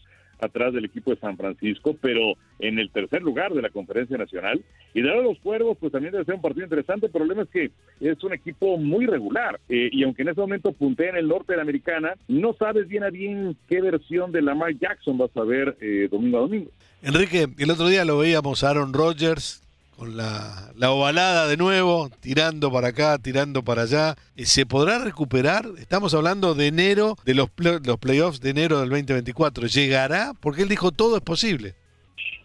atrás 0.41 0.73
del 0.73 0.85
equipo 0.85 1.11
de 1.11 1.19
San 1.19 1.37
Francisco, 1.37 1.95
pero 2.01 2.33
en 2.59 2.79
el 2.79 2.89
tercer 2.89 3.21
lugar 3.21 3.53
de 3.53 3.61
la 3.61 3.69
conferencia 3.69 4.17
nacional. 4.17 4.61
Y 4.93 5.01
de 5.01 5.09
de 5.11 5.23
los 5.23 5.39
cuervos, 5.39 5.77
pues 5.79 5.91
también 5.91 6.11
debe 6.11 6.25
ser 6.25 6.35
un 6.35 6.41
partido 6.41 6.63
interesante. 6.63 7.05
El 7.05 7.11
problema 7.11 7.43
es 7.43 7.49
que 7.49 7.71
es 7.99 8.23
un 8.23 8.33
equipo 8.33 8.77
muy 8.77 9.05
regular. 9.05 9.59
eh, 9.69 9.89
y 9.91 10.03
aunque 10.03 10.23
en 10.23 10.29
ese 10.29 10.41
momento 10.41 10.71
puntea 10.71 11.09
en 11.09 11.17
el 11.17 11.27
norte 11.27 11.53
de 11.53 11.57
la 11.57 11.63
americana, 11.63 12.15
no 12.27 12.53
sabes 12.53 12.87
bien 12.87 13.03
a 13.03 13.09
bien 13.09 13.55
qué 13.69 13.81
versión 13.81 14.31
de 14.31 14.41
Lamar 14.41 14.73
Jackson 14.77 15.17
vas 15.17 15.35
a 15.37 15.43
ver 15.43 15.77
eh, 15.79 16.07
domingo 16.09 16.37
a 16.37 16.41
domingo. 16.41 16.71
Enrique, 17.03 17.47
el 17.57 17.71
otro 17.71 17.87
día 17.87 18.05
lo 18.05 18.17
veíamos 18.17 18.63
a 18.63 18.69
Aaron 18.69 18.93
Rodgers 18.93 19.61
con 20.01 20.17
la, 20.17 20.73
la 20.75 20.89
ovalada 20.89 21.47
de 21.47 21.57
nuevo, 21.57 22.09
tirando 22.21 22.71
para 22.71 22.87
acá, 22.87 23.19
tirando 23.19 23.61
para 23.61 23.83
allá. 23.83 24.15
Eh, 24.35 24.45
¿Se 24.45 24.65
podrá 24.65 24.97
recuperar? 24.97 25.65
Estamos 25.77 26.15
hablando 26.15 26.55
de 26.55 26.65
enero, 26.65 27.17
de 27.23 27.35
los, 27.35 27.51
los 27.85 27.97
playoffs 27.99 28.41
de 28.41 28.49
enero 28.49 28.79
del 28.79 28.89
2024. 28.89 29.67
¿Llegará? 29.67 30.31
Porque 30.41 30.63
él 30.63 30.69
dijo 30.69 30.91
todo 30.91 31.17
es 31.17 31.21
posible. 31.21 31.75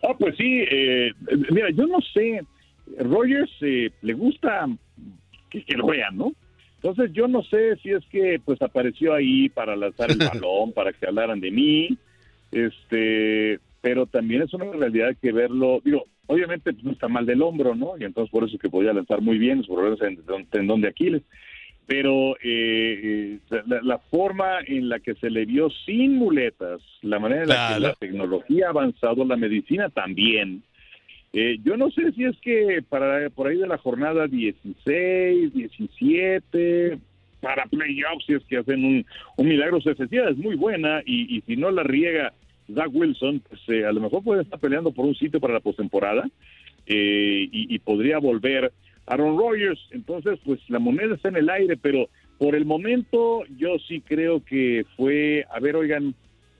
Ah, 0.03 0.13
pues 0.19 0.37
sí, 0.37 0.65
eh, 0.71 1.13
mira, 1.51 1.71
yo 1.71 1.87
no 1.87 1.97
sé, 2.13 2.43
Rogers 2.99 3.51
eh, 3.63 3.91
le 4.03 4.13
gusta 4.13 4.69
que, 5.49 5.65
que 5.65 5.79
lo 5.79 5.87
vean, 5.87 6.15
¿no? 6.15 6.33
Entonces 6.83 7.11
yo 7.15 7.27
no 7.27 7.43
sé 7.43 7.77
si 7.77 7.89
es 7.89 8.05
que 8.13 8.39
pues 8.45 8.61
apareció 8.61 9.15
ahí 9.15 9.49
para 9.49 9.75
lanzar 9.77 10.11
el 10.11 10.19
balón, 10.31 10.75
para 10.75 10.93
que 10.93 11.07
hablaran 11.07 11.41
de 11.41 11.51
mí, 11.51 11.97
este, 12.53 13.61
pero 13.81 14.05
también 14.05 14.43
es 14.43 14.53
una 14.53 14.71
realidad 14.71 15.17
que 15.23 15.33
verlo, 15.33 15.81
digo, 15.83 16.05
obviamente 16.27 16.73
pues, 16.73 16.85
no 16.85 16.93
está 16.93 17.09
mal 17.09 17.27
del 17.27 17.43
hombro, 17.43 17.75
¿no? 17.75 17.95
Y 17.99 18.05
entonces 18.05 18.31
por 18.31 18.45
eso 18.45 18.59
que 18.59 18.71
podía 18.71 18.93
lanzar 18.93 19.21
muy 19.21 19.39
bien, 19.39 19.63
sus 19.63 19.75
problemas 19.75 20.01
en 20.03 20.19
el 20.37 20.47
tendón 20.47 20.81
de 20.81 20.89
Aquiles. 20.89 21.23
Pero 21.87 22.37
eh, 22.43 23.39
eh, 23.43 23.61
la, 23.67 23.81
la 23.83 23.99
forma 23.99 24.59
en 24.67 24.89
la 24.89 24.99
que 24.99 25.15
se 25.15 25.31
le 25.31 25.45
vio 25.45 25.71
sin 25.85 26.17
muletas, 26.17 26.81
la 27.03 27.21
manera 27.21 27.43
en 27.43 27.49
la 27.49 27.75
que 27.75 27.81
la 27.81 27.95
tecnología 27.95 28.67
ha 28.67 28.71
avanzado, 28.71 29.25
la 29.25 29.37
medicina 29.37 29.89
también, 29.89 30.65
eh, 31.39 31.59
yo 31.63 31.77
no 31.77 31.91
sé 31.91 32.13
si 32.13 32.25
es 32.25 32.35
que 32.39 32.83
para 32.89 33.29
por 33.29 33.49
ahí 33.49 33.59
de 33.59 33.67
la 33.67 33.77
jornada 33.77 34.27
16, 34.27 35.53
17, 35.53 36.99
para 37.43 37.67
playoffs, 37.67 38.25
si 38.27 38.33
es 38.33 38.43
que 38.45 38.57
hacen 38.57 38.83
un, 38.83 39.07
un 39.37 39.47
milagro, 39.47 39.79
su 39.83 39.91
efectividad 39.91 40.31
es 40.31 40.39
muy 40.39 40.57
buena 40.57 41.03
y, 41.05 41.37
y 41.37 41.43
si 41.43 41.57
no 41.57 41.71
la 41.71 41.83
riega 41.83 42.33
Zach 42.75 42.91
Wilson, 42.93 43.43
pues 43.49 43.61
eh, 43.69 43.85
a 43.85 43.93
lo 43.93 44.01
mejor 44.01 44.23
puede 44.23 44.43
estar 44.43 44.59
peleando 44.59 44.93
por 44.93 45.05
un 45.05 45.15
sitio 45.15 45.41
para 45.41 45.55
la 45.55 45.61
postemporada 45.61 46.29
eh, 46.87 47.49
y, 47.51 47.75
y 47.75 47.79
podría 47.79 48.19
volver 48.19 48.73
Aaron 49.07 49.39
Rodgers. 49.39 49.81
Entonces, 49.91 50.39
pues 50.45 50.61
la 50.69 50.79
moneda 50.79 51.15
está 51.15 51.29
en 51.29 51.37
el 51.37 51.51
aire, 51.51 51.77
pero 51.77 52.09
por 52.39 52.55
el 52.55 52.65
momento 52.65 53.45
yo 53.57 53.79
sí 53.89 54.01
creo 54.01 54.45
que 54.45 54.85
fue, 54.97 55.45
a 55.51 55.61
ver, 55.61 55.77
oigan, 55.77 56.15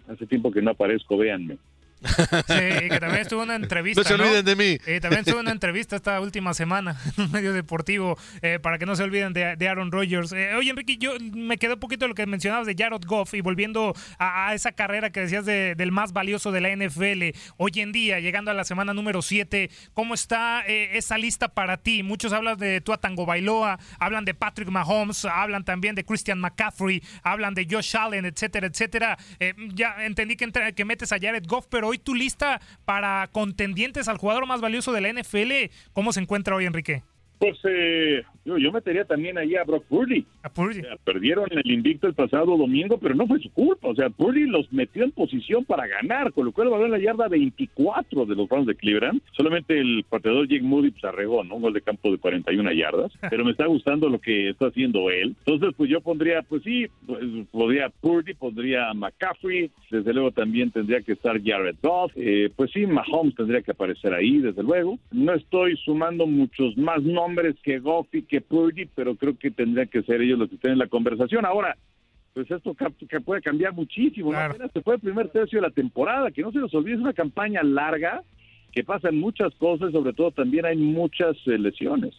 hace 0.09 0.27
tiempo 0.27 0.51
que 0.51 0.63
no 0.63 0.71
aparezco, 0.71 1.17
véanme. 1.17 1.59
Sí, 2.03 2.55
y 2.85 2.89
que 2.89 2.99
también 3.01 3.23
estuvo 3.23 3.43
una 3.43 3.55
entrevista. 3.57 4.01
No 4.03 4.07
se 4.09 4.15
olviden 4.15 4.45
de 4.45 4.57
mí. 4.57 4.79
Eh, 4.87 5.01
también 5.01 5.21
estuvo 5.21 5.41
una 5.41 5.51
entrevista 5.51 5.97
esta 5.97 6.21
última 6.21 6.55
semana 6.55 6.97
en 7.17 7.25
un 7.25 7.33
medio 7.33 7.53
deportivo 7.53 8.19
eh, 8.43 8.59
para 8.61 8.79
que 8.79 8.87
no 8.87 8.95
se 8.97 9.03
olviden 9.03 9.33
de, 9.33 9.57
de 9.57 9.69
Aaron 9.69 9.91
Rodgers. 9.91 10.33
Eh, 10.33 10.55
oye, 10.55 10.71
Enrique, 10.71 10.97
yo 10.99 11.13
me 11.33 11.57
quedé 11.59 11.75
un 11.75 11.81
poquito 11.81 12.05
de 12.05 12.09
lo 12.11 12.15
que 12.15 12.27
mencionabas 12.27 12.67
de 12.67 12.75
Jared 12.77 13.01
Goff 13.07 13.35
y 13.35 13.41
volviendo 13.41 13.95
a, 14.19 14.49
a 14.49 14.55
esa 14.55 14.73
carrera 14.73 15.11
que 15.11 15.21
decías 15.21 15.47
de- 15.47 15.75
del 15.75 15.93
más 15.93 16.13
valioso 16.13 16.53
de 16.53 16.61
la 16.61 16.69
NFL. 16.77 17.37
Hoy 17.57 17.73
en 17.77 17.93
día, 17.93 18.21
llegando 18.21 18.51
a 18.51 18.55
la 18.55 18.65
semana 18.65 18.93
número 18.95 19.23
7, 19.23 19.71
¿cómo 19.95 20.15
está 20.15 20.65
eh, 20.67 20.91
esa 20.99 21.19
lista 21.19 21.49
para 21.49 21.79
ti? 21.79 22.03
Muchos 22.03 22.33
hablan 22.33 22.59
de 22.59 22.81
Tua 22.81 22.99
Tango 22.99 23.27
Bailoa, 23.27 23.79
hablan 23.99 24.25
de 24.25 24.35
Patrick 24.35 24.69
Mahomes, 24.69 25.25
hablan 25.25 25.65
también 25.65 25.95
de 25.95 26.05
Christian 26.05 26.39
McCaffrey, 26.41 27.03
hablan 27.23 27.55
de 27.55 27.67
Josh 27.71 27.97
Allen, 27.97 28.27
etcétera, 28.27 28.67
etcétera. 28.67 29.19
Eh, 29.41 29.55
ya 29.75 30.05
entendí 30.05 30.37
que, 30.37 30.45
entre- 30.45 30.75
que 30.75 30.85
metes 30.85 31.13
a 31.13 31.19
Jared 31.19 31.45
Goff, 31.47 31.67
pero 31.71 31.86
hoy 31.87 31.99
tu 31.99 32.15
lista 32.15 32.61
para 32.85 33.29
contendientes 33.33 34.09
al 34.09 34.19
jugador 34.19 34.47
más 34.47 34.61
valioso 34.61 34.93
de 34.93 35.01
la 35.01 35.13
NFL, 35.13 35.73
¿cómo 35.93 36.13
se 36.13 36.21
encuentra 36.21 36.57
hoy, 36.57 36.67
Enrique? 36.67 37.03
Pues 37.39 37.59
eh, 37.65 38.23
yo, 38.47 38.57
yo 38.57 38.73
metería 38.73 39.05
también 39.05 39.37
ahí 39.37 39.57
a 39.57 39.65
Brock 39.65 39.85
Purdy. 39.85 40.25
A 40.43 40.49
Purdy. 40.49 40.81
O 40.81 40.83
sea, 40.83 40.97
perdieron 41.05 41.47
el 41.51 41.71
invicto 41.71 42.07
el 42.07 42.15
pasado 42.15 42.57
domingo, 42.57 42.99
pero 42.99 43.15
no 43.15 43.27
fue 43.27 43.41
su 43.41 43.51
culpa. 43.51 43.89
O 43.89 43.95
sea, 43.95 44.09
Purdy 44.09 44.47
los 44.47 44.73
metió 44.73 45.05
en 45.05 45.13
posición 45.13 45.65
para 45.65 45.87
ganar, 45.87 46.33
con 46.33 46.47
lo 46.47 46.53
cual 46.53 46.73
va 46.73 46.79
a 46.79 46.89
la 46.89 46.99
yarda 46.99 47.29
24 47.29 48.25
de 48.25 48.35
los 48.35 48.49
Browns 48.49 48.67
de 48.67 48.75
Cleveland. 48.75 49.21
Solamente 49.33 49.79
el 49.79 50.05
pateador 50.09 50.49
Jake 50.49 50.63
Moody 50.63 50.93
pues, 50.93 51.05
arregó, 51.05 51.45
¿no? 51.45 51.57
Un 51.57 51.63
gol 51.63 51.75
de 51.75 51.83
campo 51.83 52.11
de 52.11 52.19
41 52.19 52.73
yardas. 52.73 53.13
Pero 53.31 53.45
me 53.45 53.51
está 53.51 53.67
gustando 53.67 54.09
lo 54.09 54.19
que 54.19 54.51
está 54.51 54.69
haciendo 54.69 55.11
él. 55.11 55.37
Entonces, 55.45 55.75
pues 55.77 55.91
yo 55.91 56.01
pondría, 56.01 56.43
pues 56.43 56.63
sí, 56.63 56.87
pues, 57.07 57.23
podría 57.51 57.91
Purdy, 58.01 58.33
pondría 58.33 58.95
McCaffrey. 58.95 59.71
Desde 59.91 60.15
luego 60.15 60.31
también 60.31 60.71
tendría 60.71 61.03
que 61.03 61.13
estar 61.13 61.39
Jared 61.43 61.77
Goff. 61.83 62.13
Eh, 62.17 62.51
pues 62.57 62.71
sí, 62.73 62.87
Mahomes 62.87 63.35
tendría 63.35 63.61
que 63.61 63.73
aparecer 63.73 64.15
ahí, 64.15 64.39
desde 64.39 64.63
luego. 64.63 64.99
No 65.11 65.35
estoy 65.35 65.77
sumando 65.79 66.27
muchos 66.27 66.77
más 66.79 67.03
nombres 67.03 67.26
que 67.63 67.79
Goff 67.79 68.09
y 68.13 68.23
que 68.23 68.41
Purdy, 68.41 68.87
pero 68.87 69.17
creo 69.17 69.37
que 69.39 69.51
tendrían 69.51 69.89
que 69.89 70.03
ser 70.03 70.21
ellos 70.21 70.39
los 70.39 70.49
que 70.49 70.57
estén 70.57 70.73
en 70.73 70.79
la 70.79 70.89
conversación. 70.89 71.45
Ahora, 71.45 71.77
pues 72.35 72.51
esto 72.51 72.77
que 73.09 73.21
puede 73.21 73.41
cambiar 73.41 73.73
muchísimo. 73.73 74.33
Apenas 74.35 74.71
se 74.73 74.83
fue 74.83 74.97
el 74.97 75.01
primer 75.01 75.31
tercio 75.31 75.59
de 75.59 75.69
la 75.69 75.73
temporada, 75.73 76.31
que 76.31 76.43
no 76.43 76.53
se 76.53 76.59
nos 76.59 76.75
olvide, 76.75 76.97
es 76.97 77.01
una 77.01 77.15
campaña 77.15 77.63
larga, 77.63 78.23
que 78.73 78.85
pasan 78.85 79.17
muchas 79.17 79.55
cosas, 79.55 79.93
sobre 79.93 80.13
todo 80.13 80.31
también 80.33 80.67
hay 80.67 80.77
muchas 80.77 81.35
eh, 81.47 81.59
lesiones. 81.59 82.15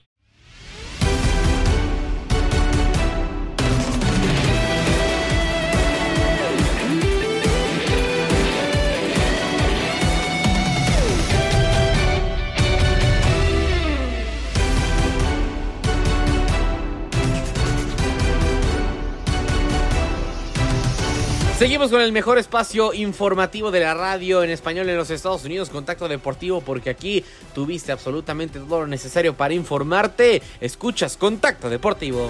Seguimos 21.57 21.89
con 21.89 22.01
el 22.01 22.11
mejor 22.11 22.37
espacio 22.37 22.93
informativo 22.93 23.71
de 23.71 23.79
la 23.79 23.95
radio 23.95 24.43
en 24.43 24.51
español 24.51 24.87
en 24.89 24.95
los 24.95 25.09
Estados 25.09 25.43
Unidos, 25.43 25.71
Contacto 25.71 26.07
Deportivo, 26.07 26.61
porque 26.61 26.91
aquí 26.91 27.25
tuviste 27.55 27.91
absolutamente 27.91 28.59
todo 28.59 28.81
lo 28.81 28.87
necesario 28.87 29.33
para 29.33 29.55
informarte. 29.55 30.43
Escuchas 30.61 31.17
Contacto 31.17 31.67
Deportivo. 31.67 32.29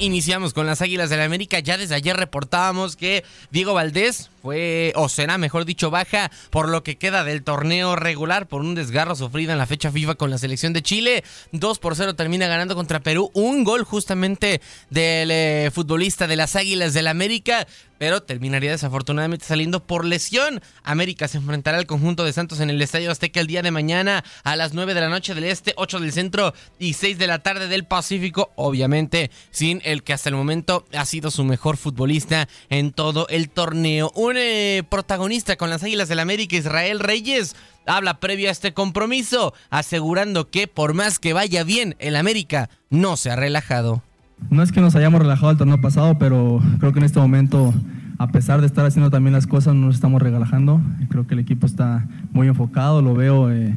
Iniciamos 0.00 0.54
con 0.54 0.66
las 0.66 0.82
Águilas 0.82 1.10
del 1.10 1.18
la 1.18 1.24
América. 1.24 1.58
Ya 1.58 1.76
desde 1.76 1.94
ayer 1.94 2.16
reportábamos 2.16 2.96
que 2.96 3.24
Diego 3.50 3.74
Valdés 3.74 4.30
fue, 4.42 4.92
o 4.96 5.08
será 5.08 5.38
mejor 5.38 5.64
dicho, 5.64 5.90
baja 5.90 6.30
por 6.50 6.68
lo 6.68 6.82
que 6.82 6.96
queda 6.96 7.24
del 7.24 7.42
torneo 7.42 7.96
regular 7.96 8.46
por 8.46 8.60
un 8.60 8.74
desgarro 8.74 9.16
sufrido 9.16 9.52
en 9.52 9.58
la 9.58 9.66
fecha 9.66 9.90
FIFA 9.90 10.14
con 10.14 10.30
la 10.30 10.38
selección 10.38 10.72
de 10.72 10.82
Chile. 10.82 11.24
2 11.52 11.78
por 11.78 11.96
0 11.96 12.14
termina 12.14 12.46
ganando 12.46 12.74
contra 12.74 13.00
Perú. 13.00 13.30
Un 13.34 13.64
gol 13.64 13.84
justamente 13.84 14.60
del 14.90 15.30
eh, 15.30 15.70
futbolista 15.72 16.26
de 16.26 16.36
las 16.36 16.56
Águilas 16.56 16.94
del 16.94 17.04
la 17.04 17.10
América 17.12 17.66
pero 17.98 18.22
terminaría 18.22 18.70
desafortunadamente 18.70 19.44
saliendo 19.44 19.84
por 19.84 20.04
lesión. 20.04 20.62
América 20.84 21.28
se 21.28 21.38
enfrentará 21.38 21.78
al 21.78 21.86
conjunto 21.86 22.24
de 22.24 22.32
Santos 22.32 22.60
en 22.60 22.70
el 22.70 22.80
Estadio 22.80 23.10
Azteca 23.10 23.40
el 23.40 23.46
día 23.46 23.62
de 23.62 23.70
mañana 23.70 24.24
a 24.44 24.56
las 24.56 24.72
9 24.72 24.94
de 24.94 25.00
la 25.00 25.08
noche 25.08 25.34
del 25.34 25.44
Este, 25.44 25.74
8 25.76 26.00
del 26.00 26.12
Centro 26.12 26.54
y 26.78 26.94
6 26.94 27.18
de 27.18 27.26
la 27.26 27.40
tarde 27.40 27.68
del 27.68 27.84
Pacífico, 27.84 28.52
obviamente 28.54 29.30
sin 29.50 29.82
el 29.92 30.02
que 30.02 30.12
hasta 30.12 30.28
el 30.28 30.36
momento 30.36 30.84
ha 30.96 31.04
sido 31.04 31.30
su 31.30 31.44
mejor 31.44 31.76
futbolista 31.76 32.46
en 32.68 32.92
todo 32.92 33.26
el 33.28 33.48
torneo. 33.48 34.12
Un 34.14 34.34
eh, 34.36 34.82
protagonista 34.88 35.56
con 35.56 35.70
las 35.70 35.82
Águilas 35.82 36.08
del 36.08 36.18
América, 36.18 36.56
Israel 36.56 37.00
Reyes, 37.00 37.56
habla 37.86 38.20
previo 38.20 38.48
a 38.48 38.52
este 38.52 38.74
compromiso, 38.74 39.54
asegurando 39.70 40.50
que 40.50 40.66
por 40.68 40.94
más 40.94 41.18
que 41.18 41.32
vaya 41.32 41.64
bien, 41.64 41.96
el 41.98 42.16
América 42.16 42.68
no 42.90 43.16
se 43.16 43.30
ha 43.30 43.36
relajado. 43.36 44.02
No 44.50 44.62
es 44.62 44.72
que 44.72 44.80
nos 44.80 44.94
hayamos 44.94 45.20
relajado 45.20 45.50
el 45.50 45.58
torneo 45.58 45.80
pasado, 45.80 46.18
pero 46.18 46.60
creo 46.78 46.92
que 46.92 47.00
en 47.00 47.04
este 47.04 47.18
momento, 47.18 47.74
a 48.18 48.28
pesar 48.28 48.60
de 48.60 48.66
estar 48.66 48.84
haciendo 48.84 49.10
también 49.10 49.32
las 49.32 49.46
cosas, 49.46 49.74
no 49.74 49.86
nos 49.86 49.96
estamos 49.96 50.22
relajando. 50.22 50.80
Creo 51.08 51.26
que 51.26 51.34
el 51.34 51.40
equipo 51.40 51.66
está 51.66 52.06
muy 52.32 52.46
enfocado, 52.46 53.02
lo 53.02 53.14
veo. 53.14 53.50
Eh, 53.50 53.74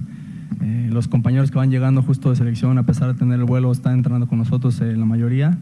eh, 0.61 0.89
los 0.91 1.07
compañeros 1.07 1.49
que 1.49 1.57
van 1.57 1.71
llegando 1.71 2.03
justo 2.03 2.29
de 2.29 2.35
selección, 2.35 2.77
a 2.77 2.83
pesar 2.83 3.07
de 3.07 3.17
tener 3.17 3.39
el 3.39 3.45
vuelo, 3.45 3.71
están 3.71 3.93
entrenando 3.93 4.27
con 4.27 4.37
nosotros 4.37 4.79
la 4.81 5.05
mayoría. 5.05 5.57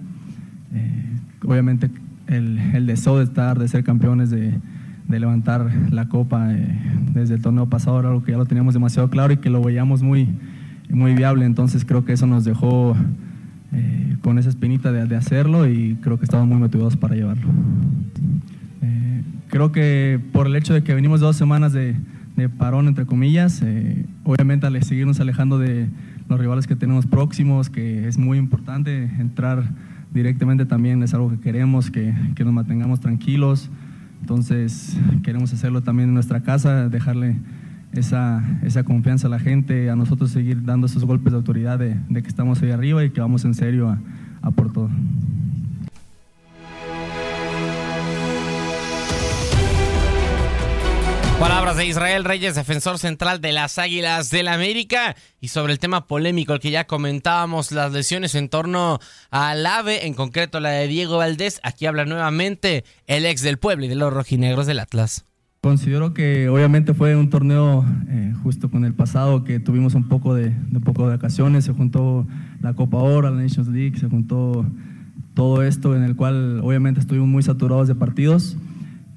Obviamente 1.46 1.90
el, 2.28 2.86
deseo 2.86 3.18
de 3.18 3.24
estar, 3.24 3.58
de 3.58 3.68
ser 3.68 3.84
campeones, 3.84 4.30
de, 4.30 4.54
levantar 5.08 5.72
la 5.90 6.08
copa 6.08 6.50
desde 7.14 7.36
el 7.36 7.42
torneo 7.42 7.68
pasado 7.68 8.00
era 8.00 8.10
algo 8.10 8.24
que 8.24 8.32
ya 8.32 8.38
lo 8.38 8.46
teníamos 8.46 8.76
demasiado 8.76 9.10
claro 9.10 9.34
y 9.34 9.38
que 9.38 9.50
lo 9.50 9.64
veíamos 9.64 10.04
muy, 10.04 10.30
muy 10.90 11.16
viable. 11.16 11.46
Entonces 11.46 11.84
creo 11.84 12.06
que 12.06 12.14
eso 12.14 12.28
nos 12.28 12.46
dejó 12.46 12.96
eh, 13.72 14.18
con 14.22 14.38
esa 14.38 14.50
espinita 14.50 14.92
de, 14.92 15.16
hacerlo 15.16 15.68
y 15.68 15.98
creo 16.02 16.20
que 16.20 16.26
estamos 16.26 16.48
muy 16.48 16.58
motivados 16.58 16.96
para 16.96 17.16
llevarlo. 17.16 17.48
Eh, 18.84 19.24
creo 19.48 19.72
que 19.72 20.20
por 20.32 20.46
el 20.46 20.56
hecho 20.56 20.76
de 20.76 20.84
que 20.84 20.94
venimos 20.94 21.20
dos 21.20 21.36
semanas 21.36 21.74
de, 21.74 21.96
parón, 22.58 22.88
entre 22.88 23.06
comillas, 23.06 23.62
eh, 23.64 24.06
obviamente 24.24 24.66
al 24.66 24.82
seguirnos 24.84 25.20
alejando 25.20 25.60
de 25.60 25.90
los 26.30 26.40
rivales 26.40 26.68
que 26.68 26.76
tenemos 26.76 27.06
próximos, 27.06 27.70
que 27.70 28.08
es 28.08 28.18
muy 28.18 28.38
importante 28.38 29.04
entrar 29.20 29.64
directamente 30.14 30.66
también 30.66 31.04
es 31.04 31.14
algo 31.14 31.30
que 31.30 31.40
queremos, 31.40 31.92
que, 31.92 32.14
que 32.36 32.44
nos 32.44 32.54
mantengamos 32.54 33.00
tranquilos. 33.00 33.70
Entonces 34.22 34.98
queremos 35.24 35.54
hacerlo 35.54 35.82
también 35.82 36.10
en 36.10 36.14
nuestra 36.14 36.42
casa, 36.42 36.90
dejarle 36.90 37.38
esa, 37.94 38.44
esa 38.64 38.84
confianza 38.84 39.28
a 39.28 39.30
la 39.30 39.40
gente, 39.40 39.90
a 39.90 39.96
nosotros 39.96 40.32
seguir 40.32 40.64
dando 40.64 40.88
esos 40.88 41.06
golpes 41.06 41.32
de 41.32 41.38
autoridad 41.38 41.80
de, 41.80 41.98
que 42.10 42.28
estamos 42.28 42.62
ahí 42.62 42.72
arriba 42.72 43.04
y 43.04 43.10
que 43.10 43.22
vamos 43.22 43.46
en 43.46 43.54
serio 43.54 43.90
a, 43.90 44.00
a 44.42 44.52
por 44.52 44.72
todo. 44.72 44.90
Palabras 51.40 51.78
de 51.78 51.86
Israel 51.86 52.26
Reyes, 52.26 52.56
defensor 52.56 53.00
central 53.00 53.40
de 53.40 53.54
las 53.54 53.78
Águilas 53.78 54.30
del 54.30 54.50
América. 54.50 55.16
Y 55.40 55.48
sobre 55.48 55.72
el 55.72 55.80
tema 55.80 56.06
polémico, 56.06 56.54
el 56.54 56.60
que 56.60 56.70
ya 56.70 56.86
comentábamos, 56.86 57.72
las 57.72 57.94
lesiones 57.94 58.36
en 58.36 58.50
torno 58.50 59.00
al 59.32 59.66
AVE, 59.66 60.06
en 60.06 60.16
concreto 60.16 60.60
la 60.60 60.72
de 60.72 60.88
Diego 60.88 61.18
Valdés. 61.18 61.62
Aquí 61.64 61.86
habla 61.86 62.04
nuevamente 62.04 62.84
el 63.08 63.26
ex 63.26 63.42
del 63.42 63.58
pueblo 63.58 63.86
y 63.86 63.88
de 63.88 63.96
los 63.96 64.12
rojinegros 64.14 64.68
del 64.68 64.80
Atlas. 64.80 65.24
Considero 65.62 66.14
que 66.14 66.50
obviamente 66.50 66.94
fue 66.94 67.16
un 67.16 67.30
torneo 67.30 67.86
eh, 68.10 68.34
justo 68.44 68.70
con 68.70 68.84
el 68.84 68.94
pasado 68.94 69.46
que 69.46 69.62
tuvimos 69.62 69.96
un 69.96 70.10
poco 70.10 70.34
de, 70.36 70.50
de, 70.50 70.80
poco 70.82 71.04
de 71.04 71.16
vacaciones, 71.16 71.64
se 71.64 71.72
juntó 71.72 72.28
la 72.62 72.74
Copa 72.74 72.98
Oro, 72.98 73.30
la 73.30 73.42
Nations 73.42 73.70
League, 73.70 73.98
se 73.98 74.10
juntó 74.10 74.66
todo 75.36 75.64
esto 75.64 75.96
en 75.96 76.04
el 76.04 76.18
cual 76.18 76.60
obviamente 76.62 77.00
estuvimos 77.00 77.30
muy 77.30 77.44
saturados 77.44 77.88
de 77.88 77.96
partidos. 77.96 78.58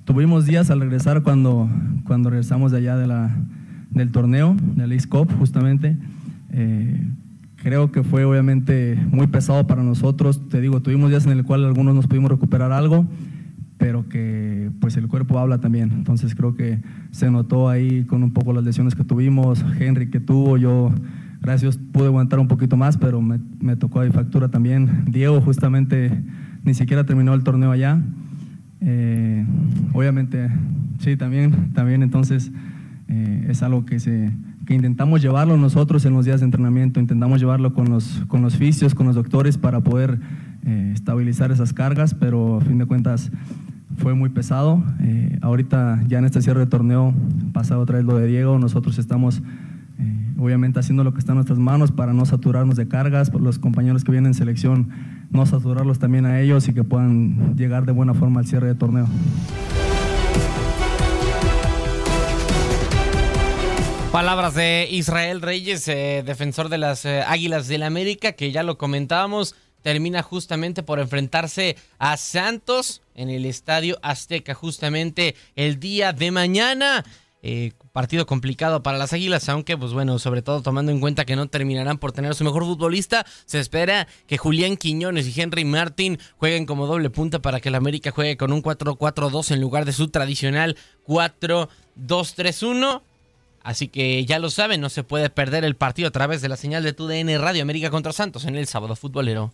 Tuvimos 0.05 0.47
días 0.47 0.71
al 0.71 0.81
regresar 0.81 1.23
cuando, 1.23 1.69
cuando 2.05 2.31
regresamos 2.31 2.73
de 2.73 2.79
allá 2.79 2.97
de 2.97 3.07
la, 3.07 3.37
del 3.91 4.11
torneo, 4.11 4.57
del 4.77 4.93
East 4.93 5.09
Cup 5.09 5.31
justamente. 5.39 5.97
Eh, 6.51 7.07
creo 7.57 7.93
que 7.93 8.03
fue 8.03 8.25
obviamente 8.25 8.99
muy 9.11 9.29
pesado 9.29 9.67
para 9.67 9.83
nosotros. 9.83 10.49
Te 10.49 10.61
digo, 10.61 10.83
tuvimos 10.83 11.11
días 11.11 11.27
en 11.27 11.33
el 11.33 11.45
cual 11.45 11.65
algunos 11.65 11.95
nos 11.95 12.07
pudimos 12.07 12.31
recuperar 12.31 12.73
algo 12.73 13.07
pero 13.83 14.09
que 14.09 14.71
pues 14.81 14.97
el 14.97 15.09
cuerpo 15.09 15.41
habla 15.41 15.59
también. 15.59 15.91
Entonces 15.91 16.37
creo 16.37 16.55
que 16.55 16.79
se 17.11 17.33
notó 17.33 17.69
ahí 17.69 18.05
con 18.05 18.23
un 18.23 18.33
poco 18.33 18.53
las 18.53 18.63
lesiones 18.63 18.95
que 18.95 19.03
tuvimos, 19.03 19.65
Henry 19.77 20.09
que 20.09 20.21
tuvo, 20.21 20.57
yo 20.57 20.93
gracias 21.41 21.79
pude 21.79 22.07
aguantar 22.07 22.39
un 22.39 22.47
poquito 22.47 22.77
más, 22.77 22.97
pero 22.97 23.21
me, 23.21 23.41
me 23.59 23.75
tocó 23.75 23.99
ahí 23.99 24.11
factura 24.11 24.51
también. 24.51 25.07
Diego 25.09 25.41
justamente 25.41 26.17
ni 26.63 26.75
siquiera 26.75 27.03
terminó 27.03 27.35
el 27.35 27.43
torneo 27.43 27.73
allá. 27.73 28.01
Eh, 28.85 29.45
obviamente, 29.93 30.51
sí, 30.99 31.17
también, 31.17 31.73
también 31.73 32.03
entonces 32.03 32.51
eh, 33.09 33.47
es 33.49 33.63
algo 33.63 33.85
que, 33.85 34.01
se, 34.01 34.33
que 34.67 34.75
intentamos 34.75 35.23
llevarlo 35.23 35.57
nosotros 35.57 36.05
en 36.05 36.15
los 36.15 36.25
días 36.25 36.41
de 36.41 36.47
entrenamiento, 36.47 36.99
intentamos 36.99 37.41
llevarlo 37.41 37.75
con 37.75 37.89
los, 37.89 38.23
con 38.27 38.43
los 38.43 38.57
fisios, 38.57 38.95
con 38.95 39.07
los 39.07 39.15
doctores 39.15 39.57
para 39.57 39.81
poder 39.81 40.19
eh, 40.67 40.91
estabilizar 40.95 41.53
esas 41.53 41.73
cargas, 41.73 42.15
pero 42.15 42.57
a 42.57 42.61
fin 42.61 42.79
de 42.79 42.87
cuentas 42.87 43.31
fue 43.99 44.15
muy 44.15 44.31
pesado. 44.31 44.83
Ahorita 45.43 46.01
ya 46.09 46.19
en 46.19 46.25
este 46.25 46.41
cierre 46.41 46.61
de 46.61 46.67
torneo, 46.67 47.13
pasado 47.53 47.83
otra 47.83 47.97
vez 47.99 48.07
lo 48.07 48.17
de 48.17 48.27
Diego, 48.27 48.59
nosotros 48.59 48.99
estamos 48.99 49.43
eh, 50.03 50.35
obviamente 50.39 50.81
haciendo 50.81 51.05
lo 51.05 51.13
que 51.13 51.21
está 51.21 51.33
en 51.33 51.37
nuestras 51.37 51.59
manos 51.59 51.93
para 51.93 52.13
no 52.13 52.27
saturarnos 52.27 52.77
de 52.77 52.89
cargas, 52.89 53.31
por 53.31 53.41
los 53.41 53.59
compañeros 53.59 54.05
que 54.05 54.13
vienen 54.13 54.31
en 54.31 54.35
selección, 54.35 54.91
no 55.31 55.47
saturarlos 55.47 55.99
también 55.99 56.27
a 56.27 56.41
ellos 56.41 56.69
y 56.69 56.75
que 56.75 56.85
puedan 56.85 57.57
llegar 57.57 57.87
de 57.87 57.93
buena 57.93 58.15
forma 58.15 58.41
al 58.41 58.47
cierre 58.47 58.69
de 58.69 58.75
torneo. 58.75 59.07
Palabras 64.11 64.55
de 64.55 64.89
Israel 64.91 65.41
Reyes, 65.41 65.89
eh, 65.89 66.23
defensor 66.27 66.69
de 66.69 66.79
las 66.79 67.07
Águilas 67.07 67.67
del 67.69 67.83
América, 67.83 68.33
que 68.33 68.53
ya 68.53 68.63
lo 68.63 68.77
comentábamos, 68.77 69.55
termina 69.83 70.23
justamente 70.23 70.83
por 70.83 70.99
enfrentarse 70.99 71.77
a 71.99 72.17
Santos 72.17 73.03
en 73.15 73.29
el 73.29 73.45
Estadio 73.45 73.99
Azteca 74.03 74.55
justamente 74.55 75.35
el 75.57 75.79
día 75.79 76.13
de 76.13 76.31
mañana. 76.31 77.05
Eh, 77.43 77.73
partido 77.93 78.27
complicado 78.27 78.83
para 78.83 78.99
las 78.99 79.13
Águilas, 79.13 79.49
aunque 79.49 79.77
pues 79.77 79.93
bueno, 79.93 80.19
sobre 80.19 80.43
todo 80.43 80.63
tomando 80.63 80.91
en 80.93 81.01
cuenta 81.01 81.25
que 81.25 81.37
no 81.37 81.47
terminarán 81.49 81.99
por 81.99 82.13
tener 82.13 82.31
a 82.31 82.35
su 82.35 82.45
mejor 82.45 82.65
futbolista, 82.65 83.25
se 83.45 83.61
espera 83.61 84.09
que 84.27 84.39
Julián 84.39 84.77
Quiñones 84.77 85.27
y 85.29 85.41
Henry 85.41 85.65
Martin 85.65 86.19
jueguen 86.37 86.67
como 86.67 86.87
doble 86.87 87.11
punta 87.11 87.41
para 87.41 87.61
que 87.61 87.69
el 87.69 87.75
América 87.75 88.11
juegue 88.11 88.37
con 88.37 88.53
un 88.53 88.63
4-4-2 88.63 89.53
en 89.53 89.61
lugar 89.61 89.85
de 89.85 89.93
su 89.93 90.09
tradicional 90.09 90.77
4-2-3-1. 91.07 93.03
Así 93.63 93.87
que 93.89 94.25
ya 94.25 94.41
lo 94.41 94.51
saben, 94.51 94.81
no 94.81 94.89
se 94.89 95.05
puede 95.05 95.31
perder 95.31 95.65
el 95.65 95.77
partido 95.77 96.09
a 96.09 96.13
través 96.13 96.43
de 96.43 96.49
la 96.49 96.57
señal 96.57 96.83
de 96.83 96.95
TUDN 96.95 97.41
Radio 97.41 97.63
América 97.63 97.91
contra 97.91 98.13
Santos 98.13 98.45
en 98.45 98.57
el 98.57 98.67
sábado 98.67 98.97
futbolero. 98.97 99.53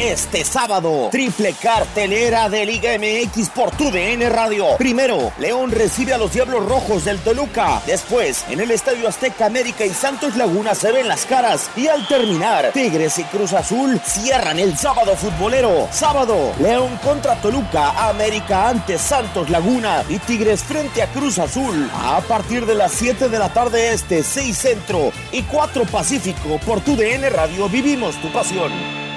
Este 0.00 0.46
sábado, 0.46 1.08
triple 1.10 1.54
cartelera 1.60 2.48
de 2.48 2.64
Liga 2.64 2.92
MX 2.96 3.50
por 3.50 3.70
tu 3.72 3.90
DN 3.90 4.30
Radio. 4.30 4.76
Primero, 4.78 5.30
León 5.38 5.70
recibe 5.70 6.14
a 6.14 6.18
los 6.18 6.32
Diablos 6.32 6.64
Rojos 6.64 7.04
del 7.04 7.18
Toluca. 7.18 7.82
Después, 7.84 8.46
en 8.48 8.60
el 8.60 8.70
Estadio 8.70 9.06
Azteca 9.08 9.44
América 9.44 9.84
y 9.84 9.90
Santos 9.90 10.36
Laguna 10.36 10.74
se 10.74 10.90
ven 10.90 11.06
las 11.06 11.26
caras. 11.26 11.68
Y 11.76 11.88
al 11.88 12.08
terminar, 12.08 12.70
Tigres 12.72 13.18
y 13.18 13.24
Cruz 13.24 13.52
Azul 13.52 14.00
cierran 14.02 14.58
el 14.58 14.78
sábado 14.78 15.14
futbolero. 15.16 15.86
Sábado, 15.92 16.54
León 16.60 16.98
contra 17.04 17.34
Toluca, 17.36 18.08
América 18.08 18.70
ante 18.70 18.96
Santos 18.96 19.50
Laguna 19.50 20.02
y 20.08 20.18
Tigres 20.18 20.62
frente 20.62 21.02
a 21.02 21.08
Cruz 21.08 21.38
Azul. 21.38 21.90
A 21.92 22.22
partir 22.22 22.64
de 22.64 22.74
las 22.74 22.92
7 22.92 23.28
de 23.28 23.38
la 23.38 23.52
tarde 23.52 23.92
este, 23.92 24.22
6 24.22 24.56
Centro 24.56 25.12
y 25.30 25.42
4 25.42 25.84
Pacífico 25.84 26.58
por 26.64 26.80
tu 26.80 26.96
DN 26.96 27.28
Radio 27.28 27.68
vivimos 27.68 28.18
tu 28.22 28.32
pasión. 28.32 29.09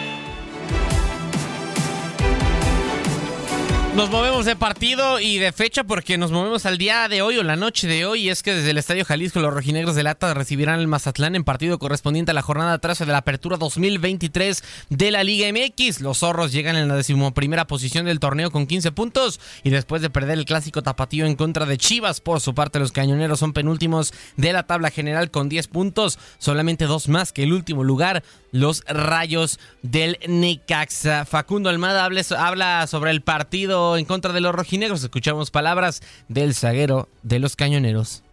Nos 3.96 4.10
movemos 4.10 4.46
de 4.46 4.56
partido 4.56 5.20
y 5.20 5.38
de 5.38 5.52
fecha 5.52 5.84
porque 5.84 6.18
nos 6.18 6.32
movemos 6.32 6.66
al 6.66 6.80
día 6.80 7.08
de 7.08 7.22
hoy 7.22 7.38
o 7.38 7.44
la 7.44 7.56
noche 7.56 7.88
de 7.88 8.08
hoy. 8.08 8.22
Y 8.22 8.30
es 8.30 8.42
que 8.42 8.56
desde 8.56 8.72
el 8.72 8.80
Estadio 8.80 9.06
Jalisco 9.06 9.40
los 9.40 9.54
rojinegros 9.54 9.96
de 9.96 10.02
Lata 10.02 10.34
recibirán 10.34 10.80
el 10.80 10.88
Mazatlán 10.88 11.36
en 11.36 11.44
partido 11.44 11.78
correspondiente 11.78 12.32
a 12.32 12.34
la 12.34 12.42
jornada 12.42 12.80
13 12.80 13.06
de 13.06 13.12
la 13.12 13.20
apertura 13.20 13.58
2023 13.58 14.64
de 14.90 15.12
la 15.12 15.24
Liga 15.24 15.48
MX. 15.54 16.02
Los 16.02 16.18
zorros 16.18 16.52
llegan 16.52 16.76
en 16.76 16.88
la 16.88 16.96
decimoprimera 16.96 17.68
posición 17.68 18.08
del 18.08 18.20
torneo 18.20 18.50
con 18.50 18.66
15 18.66 18.92
puntos 18.94 19.40
y 19.64 19.70
después 19.70 20.02
de 20.02 20.10
perder 20.10 20.40
el 20.40 20.46
clásico 20.46 20.82
tapatío 20.82 21.28
en 21.28 21.36
contra 21.36 21.68
de 21.68 21.78
Chivas. 21.78 22.20
Por 22.20 22.42
su 22.42 22.56
parte, 22.56 22.80
los 22.80 22.94
cañoneros 22.94 23.40
son 23.40 23.54
penúltimos 23.54 24.12
de 24.38 24.54
la 24.54 24.64
tabla 24.64 24.90
general 24.90 25.30
con 25.30 25.50
10 25.50 25.68
puntos, 25.68 26.18
solamente 26.40 26.86
dos 26.86 27.10
más 27.10 27.32
que 27.32 27.44
el 27.44 27.54
último 27.54 27.84
lugar, 27.84 28.24
los 28.52 28.84
rayos 28.88 29.60
del 29.84 30.18
Necaxa. 30.28 31.26
Facundo 31.26 31.70
Almada 31.70 32.06
habla 32.06 32.88
sobre 32.88 33.12
el 33.12 33.22
partido 33.22 33.83
en 33.98 34.06
contra 34.06 34.34
de 34.34 34.41
los 34.41 34.54
rojinegros. 34.54 35.04
Escuchamos 35.04 35.52
palabras 35.52 36.02
del 36.28 36.54
zaguero 36.54 37.08
de 37.22 37.39
los 37.39 37.56
cañoneros. 37.56 38.24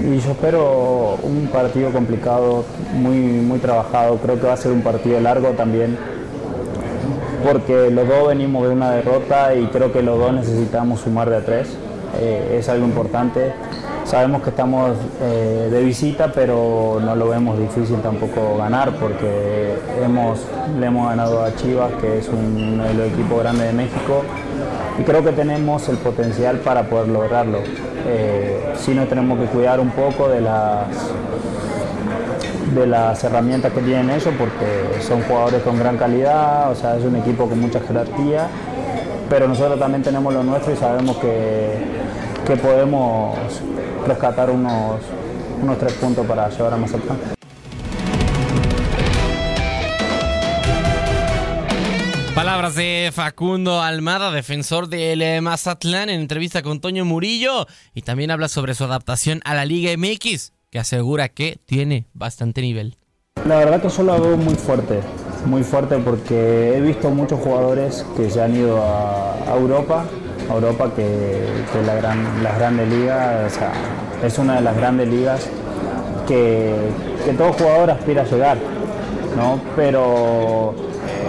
Y 0.00 0.18
yo 0.18 0.32
espero 0.32 1.18
un 1.22 1.48
partido 1.52 1.90
complicado, 1.92 2.64
muy, 2.94 3.16
muy 3.16 3.58
trabajado. 3.58 4.16
Creo 4.18 4.40
que 4.40 4.46
va 4.46 4.52
a 4.54 4.56
ser 4.56 4.72
un 4.72 4.82
partido 4.82 5.20
largo 5.20 5.50
también, 5.50 5.96
porque 7.44 7.90
los 7.90 8.06
dos 8.08 8.28
venimos 8.28 8.66
de 8.66 8.74
una 8.74 8.90
derrota 8.90 9.54
y 9.54 9.66
creo 9.66 9.92
que 9.92 10.02
los 10.02 10.18
dos 10.18 10.32
necesitamos 10.32 11.00
sumar 11.00 11.30
de 11.30 11.36
a 11.36 11.44
tres. 11.44 11.68
Eh, 12.20 12.56
es 12.58 12.68
algo 12.68 12.86
importante. 12.86 13.52
Sabemos 14.06 14.40
que 14.42 14.50
estamos 14.50 14.96
eh, 15.20 15.68
de 15.68 15.82
visita, 15.82 16.30
pero 16.32 17.00
no 17.04 17.16
lo 17.16 17.28
vemos 17.28 17.58
difícil 17.58 17.96
tampoco 17.96 18.56
ganar 18.56 18.92
porque 19.00 19.74
hemos, 20.00 20.46
le 20.78 20.86
hemos 20.86 21.08
ganado 21.08 21.42
a 21.42 21.52
Chivas, 21.56 21.90
que 22.00 22.18
es 22.18 22.28
uno 22.28 22.84
de 22.84 22.94
los 22.94 23.08
equipos 23.08 23.40
grandes 23.40 23.66
de 23.66 23.72
México, 23.72 24.22
y 24.96 25.02
creo 25.02 25.24
que 25.24 25.32
tenemos 25.32 25.88
el 25.88 25.96
potencial 25.96 26.58
para 26.58 26.84
poder 26.84 27.08
lograrlo. 27.08 27.58
Eh, 28.06 28.74
sí 28.76 28.94
nos 28.94 29.08
tenemos 29.08 29.40
que 29.40 29.46
cuidar 29.46 29.80
un 29.80 29.90
poco 29.90 30.28
de 30.28 30.40
las 30.40 30.86
de 32.76 32.86
las 32.86 33.24
herramientas 33.24 33.72
que 33.72 33.80
tienen 33.80 34.10
ellos 34.10 34.32
porque 34.38 35.02
son 35.02 35.22
jugadores 35.22 35.62
con 35.62 35.78
gran 35.78 35.96
calidad, 35.96 36.70
o 36.70 36.76
sea, 36.76 36.96
es 36.96 37.04
un 37.04 37.16
equipo 37.16 37.48
con 37.48 37.60
mucha 37.60 37.80
jerarquía, 37.80 38.46
pero 39.28 39.48
nosotros 39.48 39.80
también 39.80 40.04
tenemos 40.04 40.32
lo 40.32 40.44
nuestro 40.44 40.74
y 40.74 40.76
sabemos 40.76 41.16
que, 41.16 41.78
que 42.46 42.56
podemos 42.56 43.34
rescatar 44.06 44.50
unos, 44.50 45.00
unos 45.62 45.78
tres 45.78 45.92
puntos 45.94 46.26
para 46.26 46.48
llevar 46.48 46.74
a 46.74 46.76
Mazatlán. 46.76 47.18
Palabras 52.34 52.74
de 52.74 53.10
Facundo 53.14 53.80
Almada, 53.80 54.30
defensor 54.30 54.88
del 54.88 55.22
eh, 55.22 55.40
Mazatlán, 55.40 56.10
en 56.10 56.20
entrevista 56.20 56.62
con 56.62 56.80
Toño 56.80 57.06
Murillo. 57.06 57.66
Y 57.94 58.02
también 58.02 58.30
habla 58.30 58.48
sobre 58.48 58.74
su 58.74 58.84
adaptación 58.84 59.40
a 59.44 59.54
la 59.54 59.64
Liga 59.64 59.90
MX, 59.96 60.52
que 60.70 60.78
asegura 60.78 61.30
que 61.30 61.58
tiene 61.64 62.06
bastante 62.12 62.60
nivel. 62.60 62.98
La 63.46 63.56
verdad 63.56 63.80
que 63.80 63.88
yo 63.88 64.02
lo 64.02 64.20
veo 64.20 64.36
muy 64.36 64.54
fuerte, 64.54 65.00
muy 65.46 65.64
fuerte 65.64 65.96
porque 65.96 66.76
he 66.76 66.80
visto 66.82 67.10
muchos 67.10 67.40
jugadores 67.40 68.04
que 68.16 68.28
se 68.28 68.42
han 68.42 68.54
ido 68.54 68.84
a, 68.84 69.32
a 69.50 69.56
Europa 69.56 70.04
que, 70.94 71.44
que 71.72 71.82
la 71.86 71.94
gran, 71.94 72.42
las 72.42 72.58
grandes 72.58 72.88
ligas, 72.88 73.58
es 74.24 74.38
una 74.38 74.56
de 74.56 74.60
las 74.62 74.76
grandes 74.76 75.08
ligas 75.08 75.48
que, 76.26 76.74
que 77.24 77.32
todo 77.32 77.52
jugador 77.52 77.90
aspira 77.90 78.22
a 78.22 78.24
llegar, 78.24 78.58
¿no? 79.36 79.60
Pero 79.74 80.74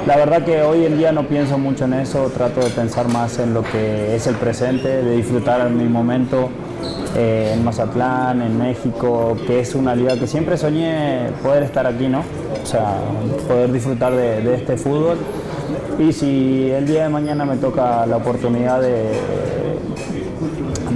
la 0.06 0.15
verdad 0.15 0.43
que 0.43 0.62
hoy 0.62 0.86
en 0.86 0.97
día 0.97 1.12
no 1.12 1.27
pienso 1.27 1.58
mucho 1.58 1.86
en 1.86 1.93
eso, 1.93 2.32
trato 2.36 2.62
de 2.62 2.69
pensar 2.69 3.08
más 3.10 3.39
en 3.39 3.53
lo 3.53 3.63
que 3.63 4.15
es 4.15 4.27
el 4.27 4.36
presente, 4.36 5.03
de 5.03 5.15
disfrutar 5.17 5.62
en 5.67 5.77
mi 5.77 5.86
momento 5.86 6.49
eh, 7.15 7.51
en 7.53 7.63
Mazatlán, 7.63 8.41
en 8.41 8.57
México, 8.57 9.35
que 9.45 9.59
es 9.59 9.75
una 9.75 9.95
liga 9.95 10.17
que 10.17 10.27
siempre 10.27 10.57
soñé 10.57 11.29
poder 11.41 11.63
estar 11.63 11.87
aquí, 11.87 12.07
¿no? 12.07 12.19
O 12.61 12.65
sea, 12.65 12.95
poder 13.47 13.71
disfrutar 13.71 14.13
de, 14.13 14.53
este 14.55 14.77
fútbol. 14.77 15.17
Y 15.99 16.13
si 16.13 16.69
el 16.71 16.85
día 16.85 17.03
de 17.03 17.09
mañana 17.09 17.45
me 17.45 17.57
toca 17.57 18.05
la 18.05 18.17
oportunidad 18.17 18.81
de, 18.81 19.13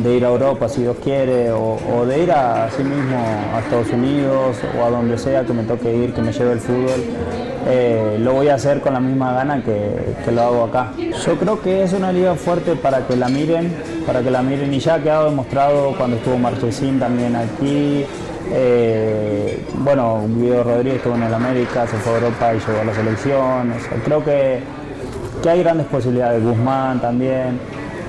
de 0.03 0.17
ir 0.17 0.25
a 0.25 0.29
Europa, 0.29 0.69
si 0.69 0.81
Dios 0.81 0.97
quiere, 1.03 1.51
o, 1.51 2.05
de 2.07 2.23
ir 2.23 2.31
a 2.31 2.69
sí 2.75 2.83
mismo 2.83 3.17
a 3.53 3.59
Estados 3.59 3.89
Unidos 3.89 4.57
o 4.79 4.85
a 4.85 4.89
donde 4.89 5.17
sea 5.17 5.43
que 5.43 5.53
me 5.53 5.63
toque 5.63 5.93
ir, 5.93 6.13
que 6.13 6.21
me 6.21 6.31
lleve 6.31 6.53
el 6.53 6.59
fútbol, 6.59 7.01
eh, 7.67 8.17
lo 8.19 8.33
voy 8.33 8.47
a 8.47 8.55
hacer 8.55 8.81
con 8.81 8.93
la 8.93 8.99
misma 8.99 9.33
gana 9.33 9.63
que, 9.63 10.31
lo 10.31 10.41
hago 10.41 10.63
acá. 10.63 10.93
Yo 10.97 11.35
creo 11.37 11.61
que 11.61 11.83
es 11.83 11.93
una 11.93 12.11
liga 12.11 12.35
fuerte 12.35 12.75
para 12.75 13.05
que 13.05 13.15
la 13.15 13.29
miren, 13.29 13.73
para 14.05 14.21
que 14.21 14.31
la 14.31 14.41
miren 14.41 14.73
y 14.73 14.79
ya 14.79 14.95
ha 14.95 14.99
quedado 14.99 15.29
demostrado 15.29 15.93
cuando 15.97 16.17
estuvo 16.17 16.37
Marchesín 16.37 16.99
también 16.99 17.35
aquí. 17.35 18.05
Eh, 18.53 19.63
bueno, 19.79 20.25
Guido 20.27 20.63
Rodríguez 20.63 20.97
estuvo 20.97 21.15
en 21.15 21.23
el 21.23 21.33
América, 21.33 21.87
se 21.87 21.97
fue 21.97 22.13
a 22.13 22.15
Europa 22.17 22.53
y 22.53 22.59
llegó 22.59 22.81
a 22.81 22.83
la 22.83 22.93
selección. 22.93 23.73
creo 24.03 24.23
que, 24.23 24.59
que 25.41 25.49
hay 25.49 25.59
grandes 25.63 25.87
posibilidades. 25.87 26.43
Guzmán 26.43 26.99
también. 26.99 27.59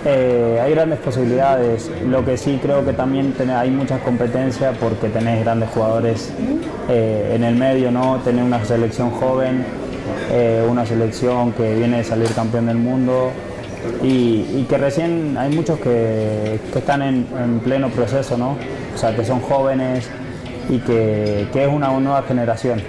Eh, 0.04 0.60
hay 0.60 0.72
grandes 0.72 0.98
posibilidades. 0.98 1.90
Lo 2.08 2.24
que 2.24 2.36
sí 2.36 2.58
creo 2.60 2.84
que 2.84 2.92
también 2.92 3.34
hay 3.54 3.70
muchas 3.70 4.00
competencias 4.00 4.76
porque 4.78 5.08
tenés 5.08 5.44
grandes 5.44 5.70
jugadores 5.70 6.32
eh, 6.88 7.32
en 7.36 7.44
el 7.44 7.54
medio, 7.54 7.92
¿no? 7.92 8.16
Tener 8.24 8.42
una 8.42 8.64
selección 8.64 9.10
joven, 9.10 9.64
eh, 10.32 10.66
una 10.68 10.84
selección 10.84 11.52
que 11.52 11.74
viene 11.76 11.98
de 11.98 12.04
salir 12.04 12.28
campeón 12.34 12.66
del 12.66 12.78
mundo 12.78 13.30
y, 14.02 14.64
que 14.68 14.78
recién 14.78 15.36
hay 15.38 15.54
muchos 15.54 15.78
que, 15.78 16.58
están 16.74 17.02
en, 17.02 17.60
pleno 17.64 17.88
proceso, 17.90 18.36
¿no? 18.36 18.56
O 18.94 18.98
sea, 18.98 19.14
que 19.14 19.24
son 19.24 19.40
jóvenes 19.40 20.08
y 20.70 20.78
que, 20.78 21.48
que 21.52 21.64
es 21.64 21.68
una 21.68 21.88
nueva 21.88 22.22
generación. 22.22 22.82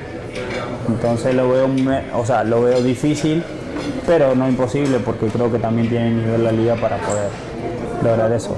Entonces 0.88 1.34
lo 1.34 1.50
veo, 1.50 1.70
o 2.14 2.26
sea, 2.26 2.44
lo 2.44 2.62
veo 2.64 2.82
difícil 2.82 3.44
pero 4.06 4.36
no 4.36 4.48
imposible 4.48 5.00
porque 5.00 5.28
creo 5.28 5.52
que 5.52 5.60
también 5.60 5.90
tiene 5.90 6.12
nivel 6.12 6.44
la 6.44 6.52
liga 6.52 6.76
para 6.76 6.98
poder 6.98 7.30
lograr 8.04 8.32
eso. 8.32 8.58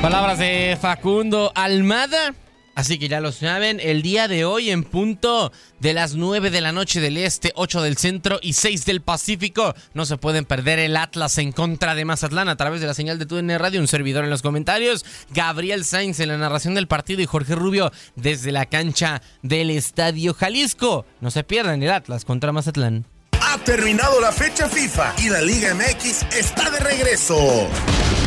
Palabras 0.00 0.38
de 0.38 0.76
Facundo 0.80 1.50
Almada. 1.54 2.34
Así 2.74 2.98
que 2.98 3.08
ya 3.08 3.20
lo 3.20 3.30
saben, 3.30 3.78
el 3.80 4.02
día 4.02 4.26
de 4.26 4.44
hoy 4.44 4.70
en 4.70 4.82
punto 4.82 5.52
de 5.78 5.94
las 5.94 6.14
9 6.14 6.50
de 6.50 6.60
la 6.60 6.72
noche 6.72 7.00
del 7.00 7.16
este, 7.16 7.52
8 7.54 7.82
del 7.82 7.96
centro 7.96 8.40
y 8.42 8.54
6 8.54 8.84
del 8.84 9.00
Pacífico. 9.00 9.74
No 9.94 10.04
se 10.06 10.16
pueden 10.16 10.44
perder 10.44 10.80
el 10.80 10.96
Atlas 10.96 11.38
en 11.38 11.52
contra 11.52 11.94
de 11.94 12.04
Mazatlán 12.04 12.48
a 12.48 12.56
través 12.56 12.80
de 12.80 12.88
la 12.88 12.94
señal 12.94 13.18
de 13.20 13.26
TUDN 13.26 13.58
Radio. 13.60 13.80
Un 13.80 13.86
servidor 13.86 14.24
en 14.24 14.30
los 14.30 14.42
comentarios, 14.42 15.04
Gabriel 15.30 15.84
Sainz 15.84 16.18
en 16.18 16.28
la 16.28 16.36
narración 16.36 16.74
del 16.74 16.88
partido 16.88 17.22
y 17.22 17.26
Jorge 17.26 17.54
Rubio 17.54 17.92
desde 18.16 18.50
la 18.50 18.66
cancha 18.66 19.22
del 19.42 19.70
Estadio 19.70 20.34
Jalisco. 20.34 21.06
No 21.20 21.30
se 21.30 21.44
pierdan 21.44 21.80
el 21.80 21.92
Atlas 21.92 22.24
contra 22.24 22.50
Mazatlán. 22.50 23.06
Ha 23.40 23.58
terminado 23.58 24.20
la 24.20 24.32
fecha 24.32 24.68
FIFA 24.68 25.14
y 25.18 25.28
la 25.28 25.42
Liga 25.42 25.74
MX 25.74 26.24
está 26.36 26.70
de 26.70 26.80
regreso. 26.80 27.36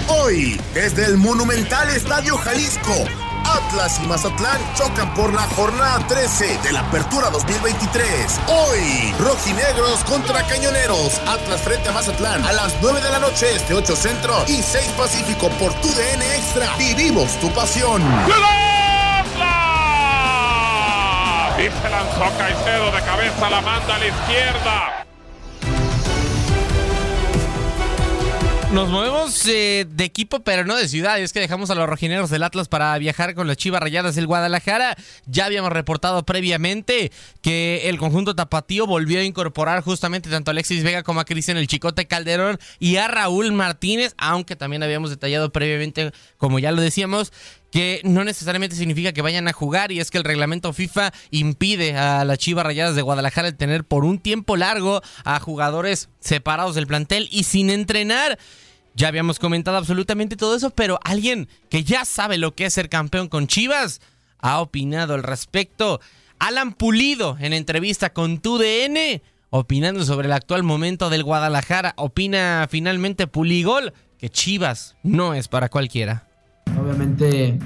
Hoy, 0.07 0.57
desde 0.73 1.05
el 1.05 1.17
monumental 1.17 1.89
Estadio 1.89 2.37
Jalisco 2.37 3.26
Atlas 3.47 3.99
y 4.03 4.07
Mazatlán 4.07 4.59
chocan 4.75 5.13
por 5.13 5.33
la 5.33 5.43
jornada 5.55 5.99
13 6.07 6.59
de 6.63 6.71
la 6.73 6.81
Apertura 6.81 7.29
2023. 7.29 8.39
Hoy, 8.47 9.13
rojinegros 9.19 10.03
contra 10.03 10.43
cañoneros. 10.43 11.19
Atlas 11.27 11.61
frente 11.61 11.89
a 11.89 11.93
Mazatlán 11.93 12.43
a 12.45 12.53
las 12.53 12.75
9 12.81 13.01
de 13.01 13.09
la 13.09 13.19
noche, 13.19 13.55
este 13.55 13.73
8 13.73 13.95
centro 13.95 14.43
y 14.47 14.61
6 14.61 14.87
pacífico 14.97 15.49
por 15.51 15.73
tu 15.75 15.87
DN 15.89 16.35
Extra. 16.35 16.75
Vivimos 16.77 17.39
tu 17.39 17.49
pasión. 17.53 18.01
Y 21.57 21.63
se 21.63 21.89
lanzó 21.89 22.37
Caicedo 22.37 22.91
de 22.91 23.01
cabeza, 23.01 23.49
la 23.49 23.61
manda 23.61 23.95
a 23.95 23.97
la 23.97 24.05
izquierda. 24.05 24.96
Nos 28.73 28.89
movemos 28.89 29.47
eh, 29.47 29.87
de 29.89 30.03
equipo, 30.03 30.41
pero 30.41 30.65
no 30.65 30.75
de 30.75 30.89
ciudad. 30.89 31.17
Es 31.21 31.31
que 31.31 31.39
dejamos 31.39 31.69
a 31.69 31.75
los 31.75 31.87
rojineros 31.87 32.29
del 32.29 32.43
Atlas 32.43 32.67
para 32.67 32.97
viajar 32.97 33.33
con 33.33 33.47
las 33.47 33.55
Chivas 33.55 33.81
Rayadas 33.81 34.15
del 34.15 34.27
Guadalajara. 34.27 34.97
Ya 35.25 35.45
habíamos 35.45 35.71
reportado 35.71 36.25
previamente 36.25 37.13
que 37.41 37.87
el 37.87 37.97
conjunto 37.97 38.35
tapatío 38.35 38.85
volvió 38.85 39.21
a 39.21 39.23
incorporar 39.23 39.81
justamente 39.83 40.29
tanto 40.29 40.51
a 40.51 40.53
Alexis 40.53 40.83
Vega 40.83 41.03
como 41.03 41.21
a 41.21 41.25
Cristian 41.25 41.55
El 41.55 41.67
Chicote 41.67 42.07
Calderón 42.07 42.59
y 42.77 42.97
a 42.97 43.07
Raúl 43.07 43.53
Martínez, 43.53 44.13
aunque 44.17 44.57
también 44.57 44.83
habíamos 44.83 45.11
detallado 45.11 45.49
previamente, 45.49 46.11
como 46.35 46.59
ya 46.59 46.73
lo 46.73 46.81
decíamos, 46.81 47.31
que 47.71 48.01
no 48.03 48.23
necesariamente 48.23 48.75
significa 48.75 49.11
que 49.11 49.21
vayan 49.21 49.47
a 49.47 49.53
jugar 49.53 49.91
y 49.91 49.99
es 49.99 50.09
que 50.09 50.17
el 50.17 50.23
reglamento 50.23 50.73
FIFA 50.73 51.11
impide 51.31 51.97
a 51.97 52.23
las 52.25 52.37
Chivas 52.37 52.65
Rayadas 52.65 52.95
de 52.95 53.01
Guadalajara 53.01 53.49
el 53.49 53.55
tener 53.55 53.83
por 53.83 54.05
un 54.05 54.19
tiempo 54.19 54.55
largo 54.55 55.01
a 55.25 55.39
jugadores 55.39 56.09
separados 56.19 56.75
del 56.75 56.87
plantel 56.87 57.27
y 57.31 57.43
sin 57.43 57.69
entrenar. 57.69 58.39
Ya 58.95 59.09
habíamos 59.09 59.37
comentado 59.37 59.77
absolutamente 59.77 60.37
todo 60.37 60.55
eso, 60.55 60.71
pero 60.71 60.99
alguien 61.03 61.49
que 61.69 61.83
ya 61.83 62.05
sabe 62.05 62.37
lo 62.37 62.55
que 62.55 62.65
es 62.65 62.73
ser 62.73 62.89
campeón 62.89 63.27
con 63.27 63.47
Chivas 63.47 64.01
ha 64.39 64.59
opinado 64.59 65.13
al 65.13 65.23
respecto. 65.23 65.99
Alan 66.39 66.73
Pulido 66.73 67.37
en 67.39 67.53
entrevista 67.53 68.11
con 68.11 68.39
TUDN 68.39 69.21
opinando 69.49 70.03
sobre 70.03 70.27
el 70.27 70.33
actual 70.33 70.63
momento 70.63 71.09
del 71.09 71.23
Guadalajara. 71.23 71.93
Opina 71.97 72.67
finalmente 72.69 73.27
Puligol 73.27 73.93
que 74.17 74.29
Chivas 74.29 74.95
no 75.03 75.33
es 75.33 75.47
para 75.47 75.69
cualquiera. 75.69 76.26
Obviamente, 76.87 77.59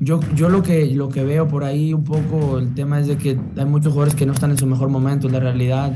yo, 0.00 0.20
yo 0.34 0.50
lo, 0.50 0.62
que, 0.62 0.86
lo 0.94 1.08
que 1.08 1.24
veo 1.24 1.48
por 1.48 1.64
ahí 1.64 1.94
un 1.94 2.04
poco, 2.04 2.58
el 2.58 2.74
tema 2.74 3.00
es 3.00 3.06
de 3.06 3.16
que 3.16 3.38
hay 3.56 3.64
muchos 3.64 3.92
jugadores 3.92 4.14
que 4.14 4.26
no 4.26 4.32
están 4.32 4.50
en 4.50 4.58
su 4.58 4.66
mejor 4.66 4.90
momento, 4.90 5.28
la 5.30 5.40
realidad. 5.40 5.94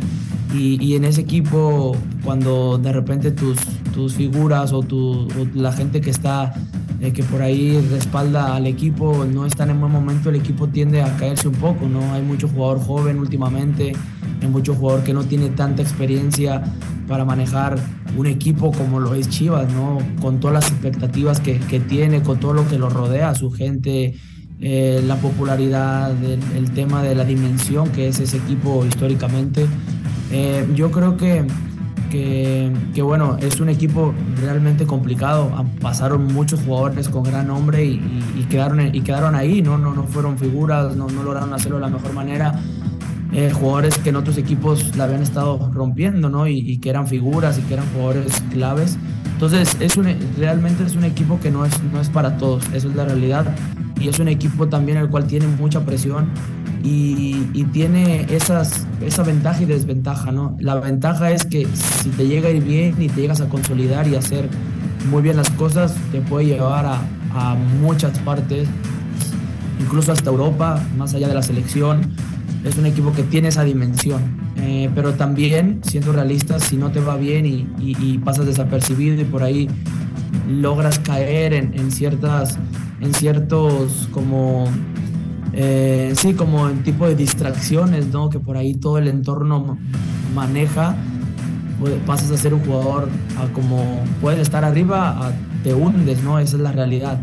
Y, 0.55 0.83
y 0.83 0.95
en 0.95 1.05
ese 1.05 1.21
equipo, 1.21 1.95
cuando 2.25 2.79
de 2.79 2.92
repente 2.92 3.31
tus, 3.31 3.59
tus 3.92 4.14
figuras 4.14 4.73
o, 4.73 4.83
tu, 4.83 5.29
la 5.55 5.71
gente 5.71 6.01
que 6.01 6.09
está, 6.09 6.55
eh, 7.01 7.12
que 7.12 7.23
por 7.25 7.42
ahí 7.42 7.79
respalda 7.90 8.57
al 8.57 8.66
equipo, 8.66 9.27
no 9.27 9.45
están 9.45 9.69
en 9.69 9.79
buen 9.79 9.92
momento, 9.92 10.31
el 10.31 10.37
equipo 10.37 10.66
tiende 10.69 11.03
a 11.03 11.14
caerse 11.19 11.49
un 11.49 11.57
poco, 11.57 11.87
¿no? 11.88 12.14
Hay 12.14 12.23
mucho 12.23 12.49
jugador 12.49 12.81
joven 12.81 13.19
últimamente, 13.19 13.92
hay 14.46 14.52
mucho 14.52 14.74
jugador 14.74 15.04
que 15.04 15.12
no 15.12 15.24
tiene 15.24 15.50
tanta 15.50 15.82
experiencia 15.82 16.62
para 17.09 17.24
manejar 17.24 17.78
un 18.16 18.26
equipo 18.26 18.72
como 18.72 19.00
lo 19.00 19.14
es 19.14 19.28
Chivas, 19.28 19.70
¿no? 19.72 19.98
Con 20.20 20.40
todas 20.40 20.54
las 20.54 20.70
expectativas 20.70 21.40
que, 21.40 21.59
que 21.59 21.80
tiene, 21.80 22.22
con 22.22 22.40
todo 22.40 22.54
lo 22.54 22.66
que 22.66 22.78
lo 22.78 22.88
rodea, 22.88 23.35
su 23.35 23.50
gente, 23.50 24.14
eh, 24.61 25.02
la 25.04 25.16
popularidad, 25.16 26.14
el, 26.22 26.70
tema 26.70 27.02
de 27.02 27.14
la 27.14 27.24
dimensión 27.24 27.90
que 27.90 28.09
es 28.09 28.20
ese 28.20 28.38
equipo 28.38 28.85
históricamente. 28.87 29.66
Eh, 30.30 30.66
yo 30.74 30.90
creo 30.90 31.16
que, 31.16 31.44
que, 32.11 33.02
bueno, 33.02 33.37
es 33.40 33.61
un 33.61 33.68
equipo 33.68 34.14
realmente 34.40 34.87
complicado. 34.87 35.50
Pasaron 35.80 36.32
muchos 36.32 36.61
jugadores 36.61 37.09
con 37.09 37.24
gran 37.24 37.48
nombre 37.48 37.85
y, 37.85 38.46
quedaron, 38.48 38.94
y 38.94 39.00
quedaron 39.02 39.35
ahí, 39.35 39.61
¿no? 39.61 39.76
No, 39.76 39.92
no 39.92 40.04
fueron 40.04 40.38
figuras, 40.38 40.96
no 40.96 41.09
lograron 41.09 41.52
hacerlo 41.52 41.76
de 41.76 41.82
la 41.82 41.88
mejor 41.88 42.14
manera. 42.14 42.59
Eh, 43.33 43.51
jugadores 43.51 43.99
que 43.99 44.11
en 44.11 44.17
otros 44.17 44.39
equipos 44.39 44.97
la 44.97 45.05
habían 45.05 45.23
estado 45.23 45.71
rompiendo, 45.73 46.29
¿no? 46.31 46.47
Y, 46.47 46.79
que 46.79 46.91
eran 46.91 47.07
figuras 47.07 47.59
y 47.59 47.62
que 47.62 47.75
eran 47.75 47.87
jugadores 47.93 48.41
claves. 48.53 48.97
Entonces, 49.33 49.77
es 49.81 49.97
un, 49.97 50.07
realmente 50.39 50.85
es 50.85 50.95
un 50.95 51.05
equipo 51.05 51.39
que 51.41 51.51
no 51.51 51.65
es, 51.65 51.83
no 51.93 52.01
es 52.01 52.09
para 52.09 52.37
todos, 52.39 52.65
eso 52.73 52.89
es 52.89 52.95
la 52.95 53.05
realidad. 53.05 53.47
Y 54.01 54.09
es 54.09 54.19
un 54.21 54.29
equipo 54.29 54.69
también 54.69 54.99
el 54.99 55.09
cual 55.09 55.27
tiene 55.27 55.47
mucha 55.47 55.85
presión 55.85 56.29
y, 56.85 57.49
y 57.53 57.65
tiene 57.65 58.27
esas, 58.31 58.87
esa 59.01 59.23
ventaja 59.23 59.62
y 59.62 59.67
desventaja, 59.67 60.31
¿no? 60.31 60.57
La 60.61 60.77
ventaja 60.77 61.31
es 61.31 61.45
que 61.45 61.67
si 61.67 62.11
te 62.11 62.27
llega 62.27 62.49
a 62.49 62.53
ir 62.53 62.62
bien 62.62 62.95
y 62.99 63.09
te 63.09 63.23
llegas 63.23 63.41
a 63.41 63.49
consolidar 63.49 64.07
y 64.07 64.15
hacer 64.15 64.49
muy 65.11 65.23
bien 65.23 65.37
las 65.37 65.51
cosas, 65.51 65.97
te 66.12 66.21
puede 66.21 66.47
llevar 66.47 66.87
a, 66.87 67.01
a 67.35 67.55
muchas 67.83 68.19
partes, 68.21 68.69
incluso 69.81 70.12
hasta 70.12 70.31
Europa, 70.31 70.81
más 70.97 71.12
allá 71.15 71.29
de 71.29 71.35
la 71.35 71.43
selección 71.43 72.15
es 72.64 72.77
un 72.77 72.87
equipo 72.87 73.12
que 73.12 73.23
tiene 73.23 73.49
esa 73.49 73.64
dimensión. 73.64 74.23
Eh, 74.57 74.90
pero 74.95 75.14
también, 75.14 75.81
siendo 75.85 76.12
realistas, 76.12 76.64
si 76.64 76.77
no 76.77 76.90
te 76.90 77.01
va 77.01 77.16
bien 77.16 77.47
y, 77.47 78.19
pasas 78.19 78.47
desapercibido 78.47 79.21
y 79.21 79.25
por 79.25 79.42
ahí 79.42 79.69
logras 80.49 80.99
caer 80.99 81.53
en, 81.53 81.90
ciertas, 81.92 82.59
en 83.01 83.14
ciertos 83.14 84.09
como, 84.11 84.64
eh, 85.53 86.12
sí, 86.16 86.35
como 86.35 86.69
en 86.69 86.83
tipo 86.83 87.07
de 87.07 87.14
distracciones, 87.14 88.09
¿no? 88.09 88.31
Que 88.31 88.40
por 88.40 88.57
ahí 88.57 88.75
todo 88.75 88.99
el 88.99 89.09
entorno 89.09 89.79
maneja, 90.35 90.97
pues 91.79 91.95
pasas 92.07 92.31
a 92.31 92.37
ser 92.37 92.55
un 92.55 92.61
jugador 92.61 93.09
como 93.53 94.03
puedes 94.21 94.40
estar 94.40 94.64
arriba, 94.64 95.33
te 95.62 95.75
hundes, 95.75 96.23
¿no? 96.23 96.38
Esa 96.38 96.57
es 96.57 96.62
la 96.62 96.73
realidad. 96.73 97.21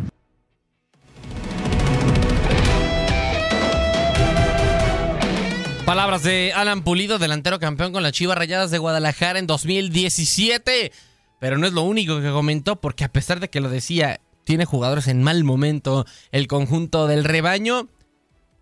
Palabras 5.85 6.23
de 6.23 6.53
Alan 6.55 6.81
Pulido, 6.81 7.19
delantero 7.19 7.59
campeón 7.59 7.91
con 7.91 8.03
las 8.03 8.13
Chivas 8.13 8.37
Rayadas 8.37 8.71
de 8.71 8.77
Guadalajara 8.77 9.37
en 9.37 9.47
2017. 9.47 10.93
Pero 11.39 11.57
no 11.57 11.67
es 11.67 11.73
lo 11.73 11.81
único 11.83 12.21
que 12.21 12.31
comentó, 12.31 12.79
porque 12.79 13.03
a 13.03 13.11
pesar 13.11 13.41
de 13.41 13.49
que 13.49 13.59
lo 13.59 13.67
decía, 13.67 14.21
tiene 14.45 14.63
jugadores 14.63 15.09
en 15.09 15.21
mal 15.21 15.43
momento 15.43 16.05
el 16.31 16.47
conjunto 16.47 17.05
del 17.07 17.25
rebaño. 17.25 17.89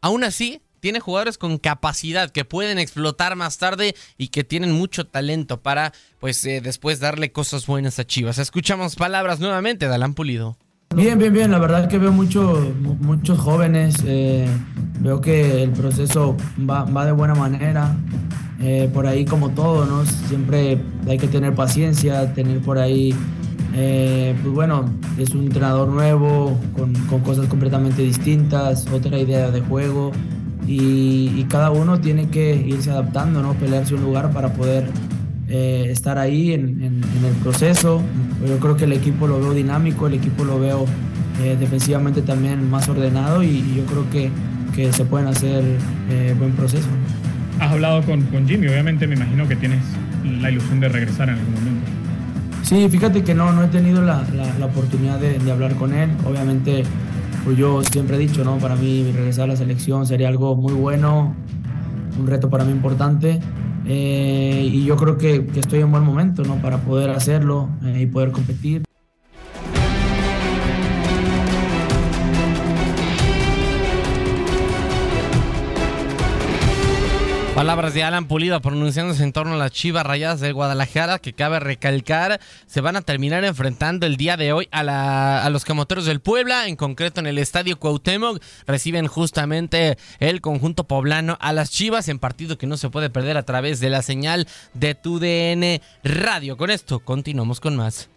Aún 0.02 0.24
así, 0.24 0.62
tiene 0.80 1.00
jugadores 1.00 1.38
con 1.38 1.60
capacidad 1.60 2.32
que 2.32 2.44
pueden 2.44 2.80
explotar 2.80 3.36
más 3.36 3.60
tarde 3.60 3.96
y 4.18 4.30
que 4.30 4.44
tienen 4.44 4.72
mucho 4.72 5.06
talento 5.06 5.62
para, 5.62 5.94
pues, 6.20 6.44
eh, 6.46 6.60
después 6.60 7.00
darle 7.00 7.32
cosas 7.32 7.68
buenas 7.68 8.00
a 8.00 8.06
Chivas. 8.06 8.40
Escuchamos 8.40 8.96
palabras 8.96 9.40
nuevamente 9.40 9.88
de 9.88 9.94
Alan 9.94 10.16
Pulido. 10.16 10.58
Bien, 10.96 11.18
bien, 11.18 11.32
bien. 11.32 11.52
La 11.52 11.60
verdad 11.60 11.84
es 11.84 11.88
que 11.88 11.98
veo 11.98 12.12
mucho, 12.12 12.74
muchos 13.00 13.40
jóvenes. 13.40 14.04
Eh, 14.06 14.46
veo 15.00 15.22
que 15.22 15.64
el 15.64 15.72
proceso 15.72 16.36
va, 16.70 16.84
va 16.84 17.06
de 17.06 17.14
buena 17.14 17.34
manera. 17.34 17.96
Eh, 18.60 18.90
por 18.94 19.08
ahí, 19.08 19.24
como 19.24 19.52
todo, 19.52 19.86
¿no? 19.86 20.06
Siempre 20.06 20.82
hay 21.08 21.18
que 21.18 21.28
tener 21.28 21.56
paciencia, 21.56 22.34
tener 22.34 22.60
por 22.60 22.78
ahí. 22.78 23.16
Eh, 23.74 24.36
pues 24.42 24.54
bueno, 24.54 24.84
es 25.18 25.34
un 25.34 25.46
entrenador 25.46 25.88
nuevo, 25.88 26.60
con, 26.76 26.94
con, 27.06 27.22
cosas 27.22 27.48
completamente 27.48 28.02
distintas, 28.02 28.86
otra 28.92 29.18
idea 29.18 29.50
de 29.50 29.62
juego. 29.62 30.12
Y, 30.68 31.32
y 31.38 31.46
cada 31.50 31.72
uno 31.72 32.02
tiene 32.02 32.28
que 32.28 32.54
irse 32.54 32.92
adaptando, 32.92 33.42
¿no? 33.42 33.54
Pelearse 33.54 33.96
un 33.96 34.04
lugar 34.04 34.32
para 34.32 34.52
poder 34.54 34.90
eh, 35.52 35.88
estar 35.92 36.18
ahí 36.18 36.54
en, 36.54 36.82
en, 36.82 37.02
en, 37.04 37.26
el 37.26 37.36
proceso. 37.44 38.02
Yo 38.48 38.58
creo 38.60 38.78
que 38.78 38.86
el 38.86 38.94
equipo 38.94 39.28
lo 39.28 39.40
veo 39.42 39.54
dinámico, 39.54 40.08
el 40.08 40.14
equipo 40.14 40.46
lo 40.46 40.60
veo 40.60 40.86
eh, 41.42 41.58
defensivamente 41.60 42.22
también 42.22 42.70
más 42.70 42.88
ordenado 42.88 43.44
y, 43.44 43.48
y, 43.48 43.76
yo 43.76 43.86
creo 43.86 44.10
que, 44.10 44.30
que 44.74 44.94
se 44.94 45.04
pueden 45.04 45.28
hacer 45.28 45.62
eh, 46.10 46.34
buen 46.40 46.52
proceso. 46.54 46.88
Has 47.60 47.74
hablado 47.74 48.02
con, 48.04 48.22
con, 48.24 48.48
Jimmy, 48.48 48.68
obviamente 48.68 49.06
me 49.08 49.16
imagino 49.16 49.46
que 49.46 49.58
tienes 49.58 49.84
la 50.40 50.50
ilusión 50.50 50.80
de 50.80 50.88
regresar 50.88 51.28
en 51.28 51.36
algún 51.36 51.54
momento. 51.54 51.92
Sí, 52.64 52.88
fíjate 52.90 53.22
que 53.22 53.36
no, 53.36 53.52
no 53.52 53.66
he 53.66 53.68
tenido 53.68 54.02
la, 54.02 54.24
la, 54.34 54.58
la 54.58 54.66
oportunidad 54.68 55.20
de, 55.20 55.38
de, 55.38 55.52
hablar 55.52 55.76
con 55.76 55.94
él. 55.94 56.10
Obviamente, 56.26 56.84
pues 57.44 57.58
yo 57.58 57.84
siempre 57.84 58.16
he 58.16 58.20
dicho, 58.20 58.46
¿no? 58.46 58.58
Para 58.58 58.78
mí 58.78 59.12
regresar 59.14 59.46
a 59.46 59.48
la 59.48 59.56
selección 59.58 60.08
sería 60.08 60.30
algo 60.30 60.56
muy 60.56 60.74
bueno, 60.74 61.36
un 62.18 62.28
reto 62.28 62.50
para 62.50 62.64
mí 62.64 62.72
importante. 62.72 63.42
Eh, 63.86 64.70
y 64.72 64.86
yo 64.86 64.96
creo 64.96 65.18
que, 65.18 65.46
que, 65.46 65.60
estoy 65.60 65.80
en 65.80 65.92
buen 65.92 66.04
momento 66.04 66.44
¿no? 66.44 66.56
para 66.62 66.78
poder 66.80 67.10
hacerlo 67.10 67.70
eh, 67.84 68.02
y 68.02 68.06
poder 68.06 68.32
competir. 68.32 68.84
Palabras 77.56 77.94
de 77.94 78.04
Alan 78.04 78.30
Pulido 78.30 78.62
pronunciándose 78.62 79.24
en 79.24 79.34
torno 79.34 79.54
a 79.54 79.58
las 79.58 79.72
Chivas 79.72 80.06
Rayadas 80.06 80.40
de 80.40 80.54
Guadalajara, 80.54 81.20
que 81.20 81.34
cabe 81.34 81.60
recalcar, 81.60 82.40
se 82.66 82.80
van 82.80 82.96
a 82.96 83.02
terminar 83.02 83.44
enfrentando 83.44 84.06
el 84.06 84.16
día 84.16 84.38
de 84.38 84.54
hoy 84.54 84.70
a, 84.72 84.84
la, 84.84 85.44
a 85.44 85.50
los 85.50 85.66
camoteros 85.66 86.06
del 86.06 86.22
Puebla, 86.22 86.68
en 86.68 86.78
concreto 86.78 87.20
en 87.20 87.28
el 87.28 87.38
Estadio 87.38 87.78
Cuauhtémoc. 87.78 88.42
Reciben 88.66 89.08
justamente 89.08 89.98
el 90.20 90.40
conjunto 90.40 90.86
poblano 90.86 91.38
a 91.42 91.52
las 91.52 91.72
Chivas 91.72 92.08
en 92.08 92.20
partido 92.20 92.58
que 92.58 92.68
no 92.68 92.78
se 92.78 92.90
puede 92.90 93.10
perder 93.10 93.36
a 93.36 93.44
través 93.44 93.82
de 93.82 93.90
la 93.90 94.02
señal 94.02 94.48
de 94.74 94.96
TUDN 94.96 95.82
Radio. 96.06 96.56
Con 96.56 96.72
esto 96.72 97.00
continuamos 97.00 97.60
con 97.60 97.76
más. 97.76 98.10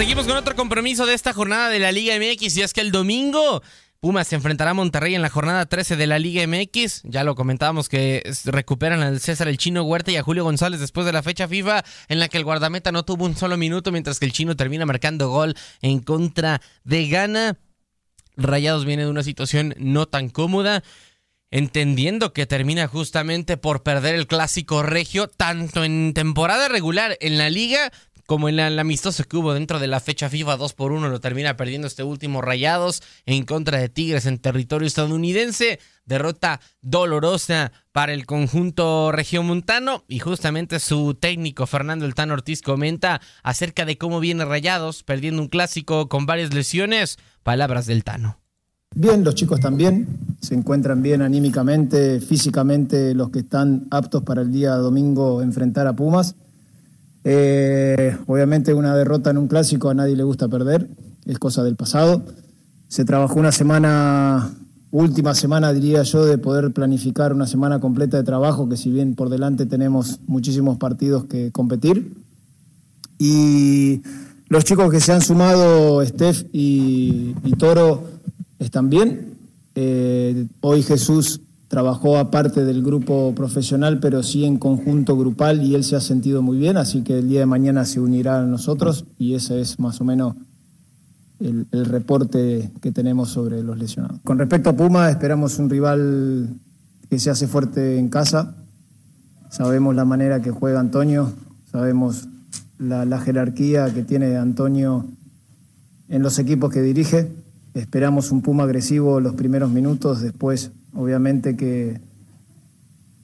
Seguimos 0.00 0.26
con 0.26 0.38
otro 0.38 0.56
compromiso 0.56 1.04
de 1.04 1.12
esta 1.12 1.34
jornada 1.34 1.68
de 1.68 1.78
la 1.78 1.92
Liga 1.92 2.14
MX 2.16 2.56
y 2.56 2.62
es 2.62 2.72
que 2.72 2.80
el 2.80 2.90
domingo 2.90 3.62
Pumas 4.00 4.28
se 4.28 4.34
enfrentará 4.34 4.70
a 4.70 4.74
Monterrey 4.74 5.14
en 5.14 5.20
la 5.20 5.28
jornada 5.28 5.66
13 5.66 5.94
de 5.96 6.06
la 6.06 6.18
Liga 6.18 6.42
MX. 6.46 7.02
Ya 7.04 7.22
lo 7.22 7.34
comentábamos 7.34 7.90
que 7.90 8.22
recuperan 8.46 9.02
al 9.02 9.20
César 9.20 9.46
el 9.46 9.58
Chino 9.58 9.82
Huerta 9.82 10.10
y 10.10 10.16
a 10.16 10.22
Julio 10.22 10.42
González 10.42 10.80
después 10.80 11.04
de 11.04 11.12
la 11.12 11.22
fecha 11.22 11.46
FIFA 11.48 11.84
en 12.08 12.18
la 12.18 12.28
que 12.28 12.38
el 12.38 12.44
guardameta 12.44 12.92
no 12.92 13.04
tuvo 13.04 13.26
un 13.26 13.36
solo 13.36 13.58
minuto 13.58 13.92
mientras 13.92 14.18
que 14.18 14.24
el 14.24 14.32
Chino 14.32 14.56
termina 14.56 14.86
marcando 14.86 15.28
gol 15.28 15.54
en 15.82 16.00
contra 16.00 16.62
de 16.82 17.06
Gana. 17.06 17.58
Rayados 18.38 18.86
viene 18.86 19.04
de 19.04 19.10
una 19.10 19.22
situación 19.22 19.74
no 19.76 20.06
tan 20.06 20.30
cómoda 20.30 20.82
entendiendo 21.50 22.32
que 22.32 22.46
termina 22.46 22.86
justamente 22.86 23.56
por 23.56 23.82
perder 23.82 24.14
el 24.14 24.26
clásico 24.26 24.82
regio, 24.82 25.28
tanto 25.28 25.84
en 25.84 26.14
temporada 26.14 26.68
regular 26.68 27.18
en 27.20 27.38
la 27.38 27.50
liga 27.50 27.92
como 28.30 28.48
en 28.48 28.60
el 28.60 28.78
amistoso 28.78 29.24
que 29.24 29.36
hubo 29.36 29.54
dentro 29.54 29.80
de 29.80 29.88
la 29.88 29.98
fecha 29.98 30.30
FIFA 30.30 30.56
2 30.56 30.74
por 30.74 30.92
1 30.92 31.08
lo 31.08 31.18
termina 31.18 31.56
perdiendo 31.56 31.88
este 31.88 32.04
último 32.04 32.40
Rayados 32.40 33.02
en 33.26 33.44
contra 33.44 33.78
de 33.78 33.88
Tigres 33.88 34.24
en 34.24 34.38
territorio 34.38 34.86
estadounidense. 34.86 35.80
Derrota 36.04 36.60
dolorosa 36.80 37.72
para 37.90 38.12
el 38.12 38.26
conjunto 38.26 39.10
regiomontano 39.10 40.04
y 40.06 40.20
justamente 40.20 40.78
su 40.78 41.14
técnico 41.14 41.66
Fernando 41.66 42.06
El 42.06 42.14
Tano 42.14 42.34
Ortiz 42.34 42.62
comenta 42.62 43.20
acerca 43.42 43.84
de 43.84 43.98
cómo 43.98 44.20
viene 44.20 44.44
Rayados 44.44 45.02
perdiendo 45.02 45.42
un 45.42 45.48
clásico 45.48 46.08
con 46.08 46.24
varias 46.24 46.54
lesiones. 46.54 47.18
Palabras 47.42 47.86
del 47.86 48.04
Tano. 48.04 48.38
Bien, 48.94 49.24
los 49.24 49.34
chicos 49.34 49.58
también, 49.58 50.06
se 50.40 50.54
encuentran 50.54 51.02
bien 51.02 51.22
anímicamente, 51.22 52.20
físicamente, 52.20 53.12
los 53.12 53.30
que 53.30 53.40
están 53.40 53.88
aptos 53.90 54.22
para 54.22 54.42
el 54.42 54.52
día 54.52 54.74
domingo 54.76 55.42
enfrentar 55.42 55.88
a 55.88 55.96
Pumas. 55.96 56.36
Eh, 57.24 58.16
obviamente 58.26 58.72
una 58.72 58.96
derrota 58.96 59.30
en 59.30 59.38
un 59.38 59.48
clásico 59.48 59.90
a 59.90 59.94
nadie 59.94 60.16
le 60.16 60.22
gusta 60.22 60.48
perder, 60.48 60.88
es 61.26 61.38
cosa 61.38 61.62
del 61.62 61.76
pasado. 61.76 62.22
Se 62.88 63.04
trabajó 63.04 63.38
una 63.38 63.52
semana, 63.52 64.50
última 64.90 65.34
semana 65.34 65.72
diría 65.72 66.02
yo, 66.02 66.24
de 66.24 66.38
poder 66.38 66.72
planificar 66.72 67.32
una 67.32 67.46
semana 67.46 67.80
completa 67.80 68.16
de 68.16 68.24
trabajo, 68.24 68.68
que 68.68 68.76
si 68.76 68.90
bien 68.90 69.14
por 69.14 69.28
delante 69.28 69.66
tenemos 69.66 70.20
muchísimos 70.26 70.78
partidos 70.78 71.24
que 71.24 71.52
competir. 71.52 72.14
Y 73.18 74.02
los 74.48 74.64
chicos 74.64 74.90
que 74.90 75.00
se 75.00 75.12
han 75.12 75.20
sumado, 75.20 76.04
Steph 76.04 76.46
y, 76.52 77.34
Toro, 77.58 78.04
están 78.58 78.88
bien. 78.88 79.34
Eh, 79.74 80.46
hoy 80.60 80.82
Jesús 80.82 81.40
trabajó 81.70 82.18
aparte 82.18 82.64
del 82.64 82.82
grupo 82.82 83.32
profesional, 83.32 84.00
pero 84.00 84.24
sí 84.24 84.44
en 84.44 84.58
conjunto 84.58 85.16
grupal 85.16 85.62
y 85.62 85.76
él 85.76 85.84
se 85.84 85.94
ha 85.94 86.00
sentido 86.00 86.42
muy 86.42 86.58
bien, 86.58 86.76
así 86.76 87.02
que 87.02 87.20
el 87.20 87.28
día 87.28 87.38
de 87.38 87.46
mañana 87.46 87.84
se 87.84 88.00
unirá 88.00 88.40
a 88.40 88.44
nosotros 88.44 89.04
y 89.18 89.34
ese 89.34 89.60
es 89.60 89.78
más 89.78 90.00
o 90.00 90.04
menos 90.04 90.34
el, 91.38 91.66
reporte 91.70 92.72
que 92.80 92.90
tenemos 92.90 93.28
sobre 93.28 93.62
los 93.62 93.78
lesionados. 93.78 94.18
Con 94.24 94.38
respecto 94.38 94.70
a 94.70 94.76
Puma, 94.76 95.10
esperamos 95.10 95.60
un 95.60 95.70
rival 95.70 96.48
que 97.08 97.20
se 97.20 97.30
hace 97.30 97.46
fuerte 97.46 98.00
en 98.00 98.08
casa. 98.08 98.56
Sabemos 99.48 99.94
la 99.94 100.04
manera 100.04 100.42
que 100.42 100.50
juega 100.50 100.80
Antonio, 100.80 101.32
sabemos 101.70 102.26
la 102.80 103.20
jerarquía 103.20 103.94
que 103.94 104.02
tiene 104.02 104.36
Antonio 104.36 105.06
en 106.08 106.22
los 106.22 106.36
equipos 106.40 106.72
que 106.72 106.82
dirige. 106.82 107.30
Esperamos 107.74 108.32
un 108.32 108.42
Puma 108.42 108.64
agresivo 108.64 109.20
los 109.20 109.34
primeros 109.34 109.70
minutos, 109.70 110.20
después 110.20 110.72
obviamente 110.94 111.56
que, 111.56 112.00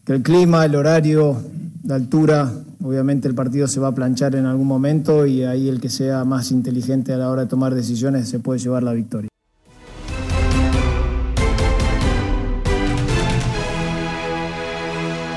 que 0.04 0.12
el 0.12 0.22
clima, 0.22 0.64
el 0.64 0.74
horario, 0.74 1.36
la 1.84 1.96
altura, 1.96 2.52
obviamente 2.82 3.28
el 3.28 3.34
partido 3.34 3.66
se 3.68 3.80
va 3.80 3.88
a 3.88 3.94
planchar 3.94 4.34
en 4.34 4.46
algún 4.46 4.66
momento 4.66 5.26
y 5.26 5.44
ahí 5.44 5.68
el 5.68 5.80
que 5.80 5.88
sea 5.88 6.24
más 6.24 6.50
inteligente 6.50 7.12
a 7.12 7.16
la 7.16 7.30
hora 7.30 7.42
de 7.42 7.48
tomar 7.48 7.74
decisiones 7.74 8.28
se 8.28 8.38
puede 8.38 8.60
llevar 8.60 8.82
la 8.82 8.92
victoria. 8.92 9.28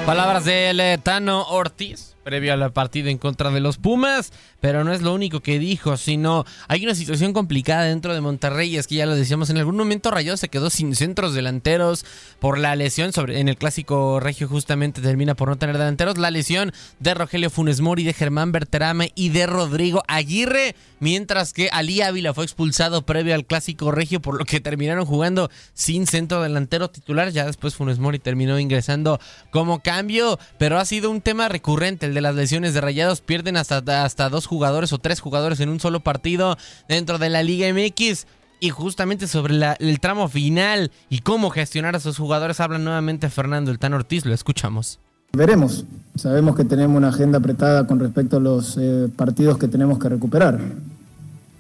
Palabras 0.06 0.46
del 0.46 0.80
eh, 0.80 0.98
Tano 1.04 1.44
Ortiz 1.50 2.16
previo 2.24 2.54
al 2.54 2.72
partido 2.72 3.10
en 3.10 3.18
contra 3.18 3.50
de 3.50 3.60
los 3.60 3.78
Pumas, 3.78 4.32
pero 4.62 4.84
no 4.84 4.94
es 4.94 5.02
lo 5.02 5.14
único 5.14 5.40
que 5.40 5.60
dijo, 5.60 5.98
sino 5.98 6.46
hay 6.68 6.84
una 6.84 6.96
situación 6.96 7.34
complicada 7.34 7.84
dentro 7.84 8.14
de 8.14 8.22
Monterrey, 8.22 8.76
es 8.76 8.88
que 8.88 8.96
ya 8.96 9.06
lo 9.06 9.16
decíamos, 9.16 9.50
en 9.50 9.58
algún 9.58 9.78
momento 9.78 10.12
Rayados 10.12 10.40
se 10.40 10.50
quedó 10.50 10.70
sin 10.70 10.96
centros 10.96 11.34
delanteros 11.34 12.06
por 12.40 12.58
la 12.58 12.76
lesión, 12.76 13.14
sobre, 13.14 13.40
en 13.40 13.48
el 13.48 13.58
clásico 13.58 14.20
regio 14.20 14.48
justamente 14.48 15.02
termina 15.02 15.36
por 15.36 15.50
no 15.50 15.58
tener 15.58 15.78
delanteros, 15.78 16.18
la 16.18 16.32
lesión 16.32 16.74
de 17.00 17.14
Rogelio 17.14 17.50
Funes 17.50 17.82
Mori, 17.82 18.04
de 18.04 18.14
Germán 18.14 18.52
Berterame 18.52 19.12
y 19.16 19.30
de 19.30 19.48
Rodrigo 19.48 20.04
Aguirre, 20.08 20.76
mientras 21.00 21.54
que 21.54 21.70
Ali 21.72 22.02
Ávila 22.02 22.34
fue 22.34 22.44
expulsado 22.44 23.06
previo 23.06 23.34
al 23.34 23.46
clásico 23.46 23.92
regio, 23.92 24.22
por 24.22 24.38
lo 24.38 24.46
que 24.46 24.60
terminaron 24.60 25.06
jugando 25.06 25.50
sin 25.74 26.08
centro 26.08 26.42
delantero 26.42 26.90
titular, 26.90 27.30
ya 27.30 27.46
después 27.46 27.76
Funes 27.76 28.00
Mori 28.00 28.20
terminó 28.20 28.60
ingresando 28.60 29.20
como 29.52 29.82
cambio, 29.82 30.40
pero 30.58 30.80
ha 30.80 30.86
sido 30.86 31.10
un 31.10 31.22
tema 31.22 31.48
recurrente 31.48 32.09
el 32.10 32.16
de 32.16 32.22
las 32.22 32.36
lesiones 32.36 32.74
de 32.74 32.82
Rayados, 32.82 33.22
pierden 33.22 33.58
hasta, 33.58 34.04
hasta 34.04 34.30
dos 34.30 34.46
jugadores 34.46 34.92
o 34.94 34.98
tres 34.98 35.20
jugadores 35.20 35.60
en 35.60 35.70
un 35.70 35.80
solo 35.80 36.02
partido 36.02 36.58
dentro 36.88 37.18
de 37.18 37.30
la 37.30 37.44
Liga 37.44 37.68
MX. 37.74 38.28
Y 38.62 38.72
justamente 38.72 39.28
sobre 39.28 39.56
el 39.80 40.00
tramo 40.02 40.28
final 40.28 40.92
y 41.10 41.20
cómo 41.20 41.50
gestionar 41.50 41.96
a 41.96 42.02
sus 42.02 42.18
jugadores 42.18 42.60
habla 42.60 42.78
nuevamente 42.78 43.30
Fernando 43.30 43.72
El 43.72 43.80
Tan 43.80 43.94
Ortiz, 43.94 44.26
lo 44.26 44.34
escuchamos. 44.34 45.00
Veremos. 45.32 45.86
Sabemos 46.16 46.56
que 46.56 46.66
tenemos 46.66 46.98
una 46.98 47.10
agenda 47.10 47.38
apretada 47.38 47.88
con 47.88 48.00
respecto 48.00 48.38
a 48.38 48.40
los 48.40 48.78
eh, 48.78 49.08
partidos 49.16 49.58
que 49.58 49.68
tenemos 49.68 50.00
que 50.00 50.10
recuperar. 50.10 50.60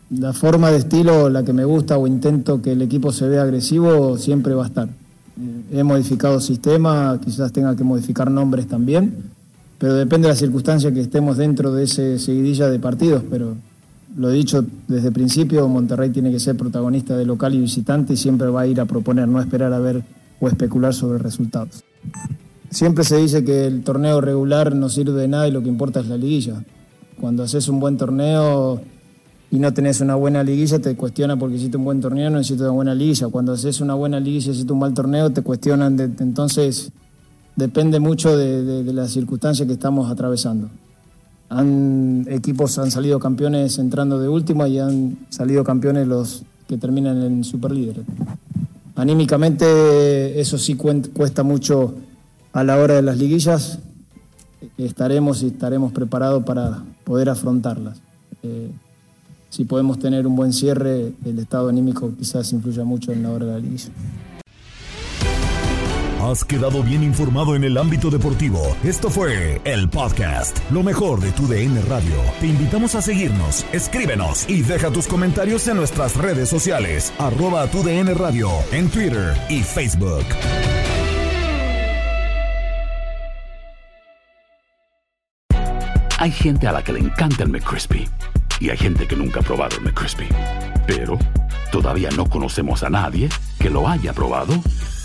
La 0.10 0.34
forma 0.34 0.72
de 0.72 0.80
estilo, 0.80 1.30
la 1.30 1.44
que 1.44 1.54
me 1.54 1.64
gusta 1.64 1.98
o 1.98 2.08
intento 2.08 2.62
que 2.62 2.72
el 2.72 2.82
equipo 2.82 3.14
se 3.14 3.28
vea 3.28 3.44
agresivo, 3.44 4.18
siempre 4.18 4.56
va 4.56 4.64
a 4.64 4.68
estar. 4.68 4.88
Eh, 4.88 5.80
he 5.80 5.84
modificado 5.84 6.42
sistema, 6.42 7.20
quizás 7.24 7.54
tenga 7.54 7.76
que 7.76 7.84
modificar 7.84 8.30
nombres 8.32 8.68
también, 8.68 9.32
pero 9.80 9.96
depende 9.96 10.28
de 10.28 10.34
la 10.34 10.38
circunstancia 10.40 10.92
que 10.94 11.02
estemos 11.02 11.38
dentro 11.38 11.74
de 11.74 11.86
ese 11.86 12.20
seguidilla 12.20 12.70
de 12.70 12.80
partidos. 12.80 13.24
Pero 13.30 13.56
lo 14.18 14.30
he 14.30 14.34
dicho 14.34 14.64
desde 14.88 15.08
el 15.08 15.14
principio, 15.14 15.68
Monterrey 15.68 16.10
tiene 16.12 16.32
que 16.32 16.40
ser 16.40 16.56
protagonista 16.58 17.18
de 17.18 17.26
local 17.26 17.56
y 17.56 17.62
visitante 17.62 18.14
y 18.14 18.18
siempre 18.18 18.48
va 18.50 18.62
a 18.62 18.68
ir 18.68 18.80
a 18.82 18.86
proponer, 18.86 19.28
no 19.28 19.40
esperar 19.42 19.74
a 19.74 19.80
ver 19.80 20.04
o 20.42 20.48
especular 20.48 20.94
sobre 20.94 21.18
resultados. 21.20 21.84
Siempre 22.70 23.04
se 23.04 23.18
dice 23.18 23.44
que 23.44 23.66
el 23.66 23.82
torneo 23.84 24.22
regular 24.22 24.76
no 24.76 24.90
sirve 24.90 25.14
de 25.22 25.28
nada 25.28 25.48
y 25.48 25.52
lo 25.52 25.64
que 25.64 25.70
importa 25.70 26.02
es 26.02 26.08
la 26.08 26.18
liguilla. 26.18 26.64
Cuando 27.20 27.44
haces 27.44 27.68
un 27.68 27.80
buen 27.80 27.98
torneo 27.98 28.80
y 29.52 29.58
no 29.58 29.74
tenés 29.74 30.02
una 30.02 30.14
buena 30.16 30.44
liguilla, 30.44 30.78
te 30.80 30.96
cuestiona 30.96 31.36
porque 31.38 31.56
hiciste 31.56 31.78
un 31.78 31.84
buen 31.86 32.00
torneo, 32.00 32.30
no 32.30 32.38
necesitas 32.38 32.66
una 32.66 32.72
buena 32.74 32.94
liguilla. 32.96 33.28
Cuando 33.30 33.54
haces 33.54 33.82
una 33.82 33.96
buena 33.96 34.20
liguilla 34.20 34.50
y 34.50 34.52
hiciste 34.54 34.72
un 34.72 34.80
mal 34.80 34.94
torneo, 34.94 35.30
te 35.32 35.42
cuestionan. 35.42 35.98
de- 35.98 36.12
entonces, 36.20 36.92
depende 37.60 38.00
mucho 38.00 38.36
de, 38.36 38.64
de, 38.64 38.84
de 38.84 38.94
la 38.94 39.08
circunstancia 39.08 39.68
que 39.68 39.74
estamos 39.74 40.10
atravesando. 40.10 40.70
Han, 41.50 42.26
equipos 42.30 42.80
han 42.80 42.90
salido 42.90 43.20
campeones 43.20 43.78
entrando 43.78 44.20
de 44.20 44.28
última 44.28 44.68
y 44.68 44.80
han 44.80 45.18
salido 45.30 45.64
campeones 45.64 46.08
los 46.08 46.44
que 46.68 46.78
terminan 46.78 47.22
en 47.22 47.44
superlíderes. 47.44 48.06
Anímicamente 48.96 50.40
eso 50.40 50.58
sí 50.58 50.76
cuesta 50.76 51.44
mucho 51.44 51.96
a 52.54 52.64
la 52.64 52.78
hora 52.78 52.96
de 52.96 53.02
las 53.02 53.18
liguillas. 53.18 53.80
Estaremos 54.78 55.42
y 55.42 55.48
estaremos 55.48 55.92
preparados 55.92 56.44
para 56.44 56.84
poder 57.04 57.30
afrontarlas. 57.30 57.98
Eh, 58.44 58.70
si 59.50 59.66
podemos 59.66 60.00
tener 60.00 60.28
un 60.28 60.36
buen 60.36 60.54
cierre, 60.54 61.14
el 61.26 61.40
estado 61.40 61.70
anímico 61.70 62.14
quizás 62.18 62.52
influya 62.54 62.84
mucho 62.84 63.12
en 63.12 63.24
la 63.24 63.32
hora 63.32 63.46
de 63.48 63.52
la 63.54 63.60
liguilla. 63.60 63.90
Has 66.22 66.44
quedado 66.44 66.84
bien 66.84 67.02
informado 67.02 67.56
en 67.56 67.64
el 67.64 67.78
ámbito 67.78 68.10
deportivo. 68.10 68.76
Esto 68.84 69.10
fue 69.10 69.62
el 69.64 69.90
podcast, 69.90 70.60
lo 70.70 70.84
mejor 70.84 71.22
de 71.22 71.32
tu 71.32 71.48
DN 71.48 71.82
Radio. 71.84 72.14
Te 72.42 72.48
invitamos 72.48 72.94
a 72.96 73.02
seguirnos, 73.02 73.66
escríbenos 73.72 74.48
y 74.50 74.62
deja 74.62 74.92
tus 74.92 75.08
comentarios 75.08 75.66
en 75.70 75.78
nuestras 75.78 76.18
redes 76.18 76.50
sociales, 76.50 77.14
arroba 77.20 77.66
tu 77.68 77.84
DN 77.84 78.14
Radio, 78.16 78.50
en 78.74 78.90
Twitter 78.90 79.34
y 79.48 79.64
Facebook. 79.64 80.26
Hay 86.18 86.32
gente 86.32 86.68
a 86.68 86.74
la 86.74 86.84
que 86.84 86.92
le 86.92 87.00
encanta 87.00 87.46
el 87.46 87.50
McCrispy 87.50 88.10
y 88.60 88.70
hay 88.70 88.78
gente 88.78 89.08
que 89.08 89.16
nunca 89.16 89.40
ha 89.40 89.44
probado 89.44 89.78
el 89.78 89.84
McCrispy. 89.84 90.28
Pero 90.86 91.18
todavía 91.72 92.10
no 92.18 92.30
conocemos 92.30 92.84
a 92.84 92.90
nadie 92.90 93.30
que 93.58 93.70
lo 93.70 93.88
haya 93.88 94.12
probado 94.12 94.62